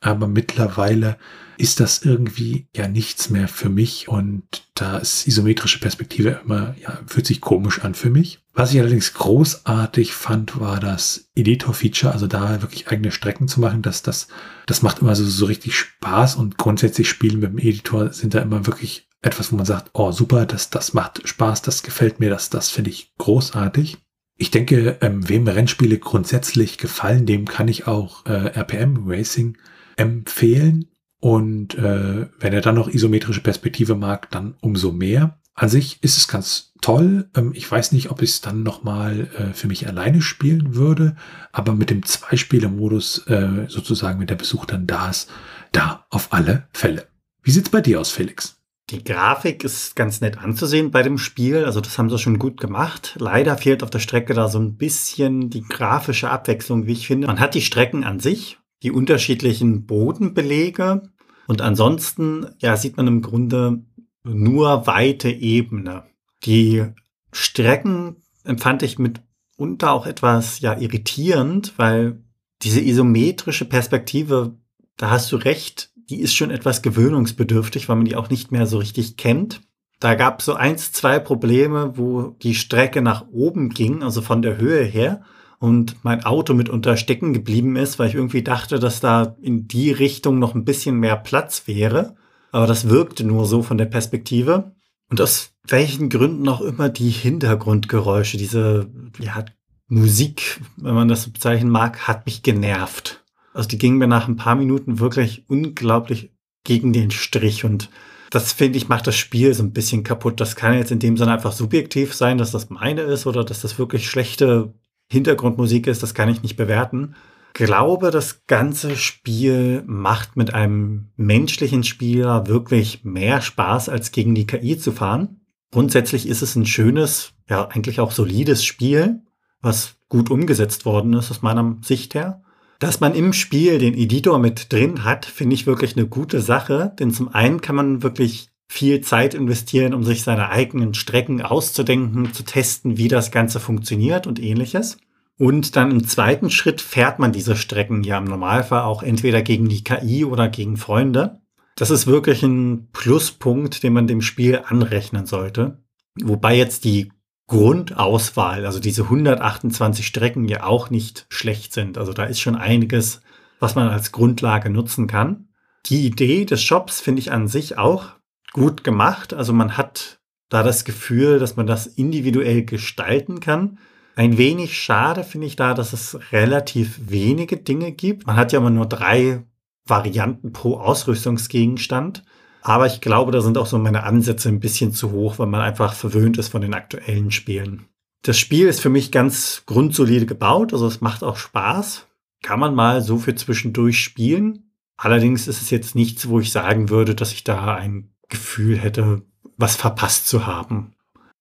aber 0.04 0.28
mittlerweile 0.28 1.16
ist 1.56 1.80
das 1.80 2.02
irgendwie 2.02 2.66
ja 2.74 2.88
nichts 2.88 3.30
mehr 3.30 3.48
für 3.48 3.68
mich 3.68 4.08
und 4.08 4.42
da 4.74 4.98
ist 4.98 5.26
isometrische 5.26 5.80
Perspektive 5.80 6.40
immer, 6.44 6.74
ja, 6.80 6.98
fühlt 7.06 7.26
sich 7.26 7.40
komisch 7.40 7.80
an 7.80 7.94
für 7.94 8.10
mich. 8.10 8.40
Was 8.52 8.72
ich 8.72 8.80
allerdings 8.80 9.14
großartig 9.14 10.14
fand, 10.14 10.60
war 10.60 10.80
das 10.80 11.28
Editor-Feature, 11.34 12.12
also 12.12 12.26
da 12.26 12.62
wirklich 12.62 12.88
eigene 12.88 13.10
Strecken 13.10 13.48
zu 13.48 13.60
machen, 13.60 13.82
dass 13.82 14.02
das, 14.02 14.28
das 14.66 14.82
macht 14.82 15.00
immer 15.00 15.16
so, 15.16 15.24
so 15.24 15.46
richtig 15.46 15.76
Spaß 15.76 16.36
und 16.36 16.56
grundsätzlich 16.56 17.08
Spielen 17.08 17.40
mit 17.40 17.50
dem 17.50 17.58
Editor 17.58 18.12
sind 18.12 18.34
da 18.34 18.40
immer 18.40 18.66
wirklich 18.66 19.08
etwas, 19.22 19.50
wo 19.50 19.56
man 19.56 19.66
sagt, 19.66 19.90
oh 19.94 20.12
super, 20.12 20.46
das, 20.46 20.70
das 20.70 20.92
macht 20.92 21.26
Spaß, 21.26 21.62
das 21.62 21.82
gefällt 21.82 22.20
mir, 22.20 22.30
das, 22.30 22.50
das 22.50 22.70
finde 22.70 22.90
ich 22.90 23.12
großartig. 23.18 23.98
Ich 24.36 24.50
denke, 24.50 24.98
ähm, 25.00 25.28
wem 25.28 25.46
Rennspiele 25.46 25.98
grundsätzlich 25.98 26.78
gefallen, 26.78 27.24
dem 27.24 27.46
kann 27.46 27.68
ich 27.68 27.86
auch 27.86 28.26
äh, 28.26 28.48
RPM 28.58 29.04
Racing 29.06 29.56
empfehlen. 29.96 30.86
Und 31.24 31.74
äh, 31.76 32.26
wenn 32.38 32.52
er 32.52 32.60
dann 32.60 32.74
noch 32.74 32.86
isometrische 32.86 33.40
Perspektive 33.40 33.94
mag, 33.94 34.30
dann 34.30 34.56
umso 34.60 34.92
mehr. 34.92 35.38
An 35.54 35.70
sich 35.70 35.96
ist 36.02 36.18
es 36.18 36.28
ganz 36.28 36.74
toll. 36.82 37.30
Ähm, 37.34 37.52
ich 37.54 37.70
weiß 37.70 37.92
nicht, 37.92 38.10
ob 38.10 38.20
ich 38.20 38.28
es 38.28 38.40
dann 38.42 38.62
nochmal 38.62 39.30
äh, 39.38 39.54
für 39.54 39.66
mich 39.66 39.88
alleine 39.88 40.20
spielen 40.20 40.74
würde, 40.74 41.16
aber 41.50 41.72
mit 41.72 41.88
dem 41.88 42.02
Zweispieler-Modus 42.02 43.26
äh, 43.26 43.64
sozusagen, 43.68 44.20
wenn 44.20 44.26
der 44.26 44.34
Besuch 44.34 44.66
dann 44.66 44.86
da 44.86 45.08
ist, 45.08 45.30
da 45.72 46.04
auf 46.10 46.30
alle 46.34 46.68
Fälle. 46.74 47.06
Wie 47.42 47.52
sieht's 47.52 47.70
bei 47.70 47.80
dir 47.80 48.02
aus, 48.02 48.10
Felix? 48.10 48.58
Die 48.90 49.02
Grafik 49.02 49.64
ist 49.64 49.96
ganz 49.96 50.20
nett 50.20 50.36
anzusehen 50.36 50.90
bei 50.90 51.02
dem 51.02 51.16
Spiel. 51.16 51.64
Also 51.64 51.80
das 51.80 51.96
haben 51.96 52.10
sie 52.10 52.18
schon 52.18 52.38
gut 52.38 52.60
gemacht. 52.60 53.16
Leider 53.18 53.56
fehlt 53.56 53.82
auf 53.82 53.88
der 53.88 54.00
Strecke 54.00 54.34
da 54.34 54.50
so 54.50 54.58
ein 54.58 54.76
bisschen 54.76 55.48
die 55.48 55.62
grafische 55.62 56.28
Abwechslung, 56.28 56.86
wie 56.86 56.92
ich 56.92 57.06
finde. 57.06 57.28
Man 57.28 57.40
hat 57.40 57.54
die 57.54 57.62
Strecken 57.62 58.04
an 58.04 58.20
sich, 58.20 58.58
die 58.82 58.90
unterschiedlichen 58.90 59.86
Bodenbelege 59.86 61.13
und 61.46 61.60
ansonsten 61.60 62.46
ja 62.58 62.76
sieht 62.76 62.96
man 62.96 63.06
im 63.06 63.22
Grunde 63.22 63.84
nur 64.24 64.86
weite 64.86 65.30
Ebene. 65.30 66.04
Die 66.44 66.84
Strecken 67.32 68.16
empfand 68.44 68.82
ich 68.82 68.98
mitunter 68.98 69.92
auch 69.92 70.06
etwas 70.06 70.60
ja 70.60 70.78
irritierend, 70.78 71.74
weil 71.76 72.22
diese 72.62 72.80
isometrische 72.80 73.64
Perspektive, 73.64 74.56
da 74.96 75.10
hast 75.10 75.30
du 75.32 75.36
recht, 75.36 75.90
die 76.08 76.20
ist 76.20 76.34
schon 76.34 76.50
etwas 76.50 76.82
gewöhnungsbedürftig, 76.82 77.88
weil 77.88 77.96
man 77.96 78.04
die 78.04 78.16
auch 78.16 78.30
nicht 78.30 78.52
mehr 78.52 78.66
so 78.66 78.78
richtig 78.78 79.16
kennt. 79.16 79.62
Da 80.00 80.14
gab 80.14 80.40
es 80.40 80.46
so 80.46 80.54
eins, 80.54 80.92
zwei 80.92 81.18
Probleme, 81.18 81.96
wo 81.96 82.36
die 82.42 82.54
Strecke 82.54 83.00
nach 83.00 83.26
oben 83.30 83.70
ging, 83.70 84.02
also 84.02 84.22
von 84.22 84.42
der 84.42 84.58
Höhe 84.58 84.84
her, 84.84 85.22
und 85.58 85.96
mein 86.02 86.24
Auto 86.24 86.54
mitunter 86.54 86.96
stecken 86.96 87.32
geblieben 87.32 87.76
ist, 87.76 87.98
weil 87.98 88.08
ich 88.08 88.14
irgendwie 88.14 88.42
dachte, 88.42 88.78
dass 88.78 89.00
da 89.00 89.36
in 89.40 89.66
die 89.68 89.90
Richtung 89.92 90.38
noch 90.38 90.54
ein 90.54 90.64
bisschen 90.64 90.96
mehr 90.98 91.16
Platz 91.16 91.66
wäre. 91.66 92.16
Aber 92.52 92.66
das 92.66 92.88
wirkte 92.88 93.24
nur 93.24 93.46
so 93.46 93.62
von 93.62 93.78
der 93.78 93.86
Perspektive. 93.86 94.72
Und 95.10 95.20
aus 95.20 95.52
welchen 95.66 96.08
Gründen 96.08 96.48
auch 96.48 96.60
immer 96.60 96.88
die 96.88 97.10
Hintergrundgeräusche, 97.10 98.36
diese 98.36 98.90
ja, 99.18 99.44
Musik, 99.88 100.60
wenn 100.76 100.94
man 100.94 101.08
das 101.08 101.22
so 101.22 101.30
bezeichnen 101.30 101.70
mag, 101.70 102.06
hat 102.08 102.26
mich 102.26 102.42
genervt. 102.42 103.24
Also 103.52 103.68
die 103.68 103.78
ging 103.78 103.96
mir 103.96 104.08
nach 104.08 104.28
ein 104.28 104.36
paar 104.36 104.56
Minuten 104.56 104.98
wirklich 104.98 105.44
unglaublich 105.48 106.32
gegen 106.64 106.92
den 106.92 107.10
Strich 107.10 107.64
und 107.64 107.90
das 108.30 108.52
finde 108.52 108.78
ich 108.78 108.88
macht 108.88 109.06
das 109.06 109.14
Spiel 109.14 109.54
so 109.54 109.62
ein 109.62 109.72
bisschen 109.72 110.02
kaputt. 110.02 110.40
Das 110.40 110.56
kann 110.56 110.74
jetzt 110.74 110.90
in 110.90 110.98
dem 110.98 111.16
Sinne 111.16 111.32
einfach 111.32 111.52
subjektiv 111.52 112.14
sein, 112.14 112.36
dass 112.36 112.50
das 112.50 112.68
meine 112.68 113.02
ist 113.02 113.26
oder 113.26 113.44
dass 113.44 113.60
das 113.60 113.78
wirklich 113.78 114.08
schlechte 114.10 114.74
Hintergrundmusik 115.10 115.86
ist. 115.86 116.02
Das 116.02 116.14
kann 116.14 116.28
ich 116.28 116.42
nicht 116.42 116.56
bewerten. 116.56 117.14
Glaube, 117.54 118.10
das 118.10 118.46
ganze 118.46 118.96
Spiel 118.96 119.84
macht 119.86 120.36
mit 120.36 120.52
einem 120.52 121.10
menschlichen 121.16 121.84
Spieler 121.84 122.48
wirklich 122.48 123.04
mehr 123.04 123.40
Spaß, 123.40 123.88
als 123.88 124.10
gegen 124.10 124.34
die 124.34 124.46
KI 124.46 124.76
zu 124.76 124.90
fahren. 124.90 125.40
Grundsätzlich 125.70 126.28
ist 126.28 126.42
es 126.42 126.56
ein 126.56 126.66
schönes, 126.66 127.32
ja 127.48 127.68
eigentlich 127.68 128.00
auch 128.00 128.10
solides 128.10 128.64
Spiel, 128.64 129.22
was 129.60 129.96
gut 130.08 130.30
umgesetzt 130.30 130.84
worden 130.84 131.12
ist 131.14 131.30
aus 131.30 131.42
meiner 131.42 131.78
Sicht 131.82 132.14
her. 132.14 132.42
Dass 132.80 133.00
man 133.00 133.14
im 133.14 133.32
Spiel 133.32 133.78
den 133.78 133.94
Editor 133.94 134.38
mit 134.38 134.72
drin 134.72 135.04
hat, 135.04 135.24
finde 135.24 135.54
ich 135.54 135.66
wirklich 135.66 135.96
eine 135.96 136.06
gute 136.06 136.40
Sache, 136.40 136.92
denn 136.98 137.12
zum 137.12 137.28
einen 137.28 137.60
kann 137.60 137.76
man 137.76 138.02
wirklich 138.02 138.50
viel 138.66 139.00
Zeit 139.02 139.34
investieren, 139.34 139.94
um 139.94 140.04
sich 140.04 140.22
seine 140.22 140.50
eigenen 140.50 140.94
Strecken 140.94 141.42
auszudenken, 141.42 142.32
zu 142.32 142.42
testen, 142.42 142.96
wie 142.96 143.08
das 143.08 143.30
Ganze 143.30 143.60
funktioniert 143.60 144.26
und 144.26 144.40
ähnliches. 144.40 144.96
Und 145.36 145.76
dann 145.76 145.90
im 145.90 146.06
zweiten 146.06 146.50
Schritt 146.50 146.80
fährt 146.80 147.18
man 147.18 147.32
diese 147.32 147.56
Strecken 147.56 148.04
ja 148.04 148.18
im 148.18 148.24
Normalfall 148.24 148.82
auch 148.82 149.02
entweder 149.02 149.42
gegen 149.42 149.68
die 149.68 149.82
KI 149.82 150.24
oder 150.24 150.48
gegen 150.48 150.76
Freunde. 150.76 151.40
Das 151.76 151.90
ist 151.90 152.06
wirklich 152.06 152.42
ein 152.42 152.88
Pluspunkt, 152.92 153.82
den 153.82 153.92
man 153.92 154.06
dem 154.06 154.22
Spiel 154.22 154.62
anrechnen 154.64 155.26
sollte. 155.26 155.82
Wobei 156.22 156.56
jetzt 156.56 156.84
die 156.84 157.10
Grundauswahl, 157.48 158.64
also 158.64 158.78
diese 158.78 159.02
128 159.02 160.06
Strecken 160.06 160.46
ja 160.46 160.62
auch 160.64 160.88
nicht 160.88 161.26
schlecht 161.28 161.72
sind. 161.72 161.98
Also 161.98 162.12
da 162.12 162.24
ist 162.24 162.40
schon 162.40 162.54
einiges, 162.54 163.20
was 163.58 163.74
man 163.74 163.88
als 163.88 164.12
Grundlage 164.12 164.70
nutzen 164.70 165.08
kann. 165.08 165.48
Die 165.86 166.06
Idee 166.06 166.44
des 166.44 166.62
Shops 166.62 167.00
finde 167.00 167.20
ich 167.20 167.32
an 167.32 167.48
sich 167.48 167.76
auch 167.76 168.12
gut 168.54 168.84
gemacht. 168.84 169.34
Also 169.34 169.52
man 169.52 169.76
hat 169.76 170.20
da 170.48 170.62
das 170.62 170.86
Gefühl, 170.86 171.38
dass 171.38 171.56
man 171.56 171.66
das 171.66 171.86
individuell 171.86 172.64
gestalten 172.64 173.40
kann. 173.40 173.78
Ein 174.16 174.38
wenig 174.38 174.78
schade 174.78 175.24
finde 175.24 175.48
ich 175.48 175.56
da, 175.56 175.74
dass 175.74 175.92
es 175.92 176.16
relativ 176.32 177.10
wenige 177.10 177.58
Dinge 177.58 177.92
gibt. 177.92 178.26
Man 178.26 178.36
hat 178.36 178.52
ja 178.52 178.60
immer 178.60 178.70
nur 178.70 178.86
drei 178.86 179.42
Varianten 179.86 180.52
pro 180.52 180.78
Ausrüstungsgegenstand. 180.78 182.22
Aber 182.62 182.86
ich 182.86 183.02
glaube, 183.02 183.32
da 183.32 183.42
sind 183.42 183.58
auch 183.58 183.66
so 183.66 183.78
meine 183.78 184.04
Ansätze 184.04 184.48
ein 184.48 184.60
bisschen 184.60 184.92
zu 184.92 185.10
hoch, 185.10 185.38
weil 185.38 185.48
man 185.48 185.60
einfach 185.60 185.92
verwöhnt 185.92 186.38
ist 186.38 186.48
von 186.48 186.62
den 186.62 186.72
aktuellen 186.72 187.30
Spielen. 187.30 187.88
Das 188.22 188.38
Spiel 188.38 188.68
ist 188.68 188.80
für 188.80 188.88
mich 188.88 189.12
ganz 189.12 189.64
grundsolide 189.66 190.24
gebaut, 190.24 190.72
also 190.72 190.86
es 190.86 191.02
macht 191.02 191.22
auch 191.22 191.36
Spaß. 191.36 192.06
Kann 192.42 192.60
man 192.60 192.74
mal 192.74 193.02
so 193.02 193.18
für 193.18 193.34
zwischendurch 193.34 194.00
spielen. 194.00 194.70
Allerdings 194.96 195.46
ist 195.46 195.60
es 195.60 195.68
jetzt 195.68 195.94
nichts, 195.94 196.28
wo 196.28 196.40
ich 196.40 196.52
sagen 196.52 196.88
würde, 196.88 197.14
dass 197.14 197.32
ich 197.32 197.44
da 197.44 197.74
ein 197.74 198.13
Gefühl 198.28 198.78
hätte, 198.78 199.22
was 199.56 199.76
verpasst 199.76 200.28
zu 200.28 200.46
haben. 200.46 200.94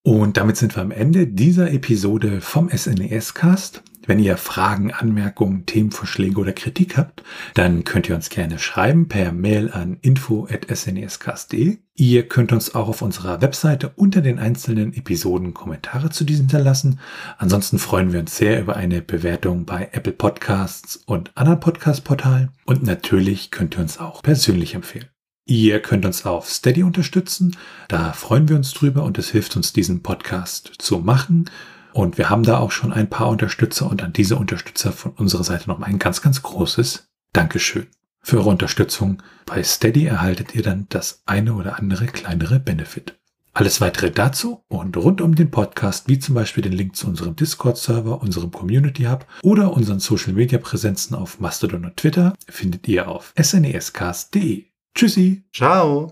Und 0.04 0.36
damit 0.36 0.58
sind 0.58 0.76
wir 0.76 0.84
am 0.84 0.92
Ende 0.92 1.28
dieser 1.28 1.72
Episode 1.72 2.42
vom 2.42 2.70
SNES-Cast. 2.70 3.84
Wenn 4.06 4.20
ihr 4.20 4.36
Fragen, 4.36 4.92
Anmerkungen, 4.92 5.66
Themenvorschläge 5.66 6.38
oder 6.38 6.52
Kritik 6.52 6.98
habt, 6.98 7.24
dann 7.54 7.86
könnt 7.86 8.10
ihr 8.10 8.16
uns 8.16 8.30
gerne 8.30 8.60
schreiben 8.60 9.08
per 9.08 9.32
Mail 9.32 9.72
an 9.72 9.98
info.snescast.de. 10.02 11.78
Ihr 11.96 12.28
könnt 12.28 12.52
uns 12.52 12.76
auch 12.76 12.90
auf 12.90 13.02
unserer 13.02 13.42
Webseite 13.42 13.94
unter 13.96 14.20
den 14.20 14.40
einzelnen 14.40 14.94
Episoden 14.94 15.54
Kommentare 15.54 16.10
zu 16.10 16.26
diesen 16.26 16.48
hinterlassen. 16.50 17.00
Ansonsten 17.38 17.80
freuen 17.80 18.12
wir 18.12 18.20
uns 18.20 18.36
sehr 18.36 18.60
über 18.60 18.76
eine 18.76 19.02
Bewertung 19.02 19.66
bei 19.66 19.88
Apple 19.94 20.12
Podcasts 20.12 20.98
und 21.06 21.32
anderen 21.36 21.62
Podcast-Portalen. 21.62 22.50
Und 22.66 22.84
natürlich 22.84 23.52
könnt 23.52 23.78
ihr 23.78 23.82
uns 23.82 24.00
auch 24.00 24.22
persönlich 24.22 24.76
empfehlen. 24.76 25.13
Ihr 25.46 25.82
könnt 25.82 26.06
uns 26.06 26.26
auf 26.26 26.50
Steady 26.50 26.84
unterstützen. 26.84 27.58
Da 27.90 28.14
freuen 28.14 28.48
wir 28.48 28.56
uns 28.56 28.74
drüber 28.74 29.04
und 29.04 29.18
es 29.18 29.30
hilft 29.30 29.56
uns, 29.56 29.74
diesen 29.74 30.02
Podcast 30.02 30.74
zu 30.78 31.00
machen. 31.00 31.50
Und 31.92 32.18
wir 32.18 32.30
haben 32.30 32.44
da 32.44 32.58
auch 32.58 32.72
schon 32.72 32.94
ein 32.94 33.10
paar 33.10 33.28
Unterstützer 33.28 33.90
und 33.90 34.02
an 34.02 34.14
diese 34.14 34.38
Unterstützer 34.38 34.92
von 34.92 35.12
unserer 35.12 35.44
Seite 35.44 35.70
nochmal 35.70 35.90
ein 35.90 36.00
ganz, 36.00 36.22
ganz 36.22 36.42
großes 36.42 37.08
Dankeschön. 37.34 37.88
Für 38.22 38.38
eure 38.38 38.50
Unterstützung 38.50 39.22
bei 39.46 39.62
Steady 39.64 40.06
erhaltet 40.06 40.56
ihr 40.56 40.64
dann 40.64 40.88
das 40.90 41.22
eine 41.26 41.54
oder 41.54 41.78
andere 41.78 42.06
kleinere 42.06 42.60
Benefit. 42.60 43.20
Alles 43.56 43.82
weitere 43.82 44.10
dazu 44.10 44.64
und 44.68 44.98
rund 44.98 45.22
um 45.22 45.36
den 45.36 45.52
Podcast, 45.52 46.08
wie 46.08 46.18
zum 46.18 46.34
Beispiel 46.34 46.64
den 46.64 46.74
Link 46.74 46.96
zu 46.96 47.06
unserem 47.06 47.36
Discord-Server, 47.36 48.22
unserem 48.22 48.50
Community 48.50 49.04
Hub 49.04 49.28
oder 49.44 49.74
unseren 49.74 50.00
Social-Media-Präsenzen 50.00 51.16
auf 51.16 51.40
Mastodon 51.40 51.86
und 51.86 51.98
Twitter, 51.98 52.34
findet 52.48 52.88
ihr 52.88 53.08
auf 53.08 53.34
snescast.de. 53.40 54.73
Tschüssi. 54.96 55.44
Ciao. 55.54 56.12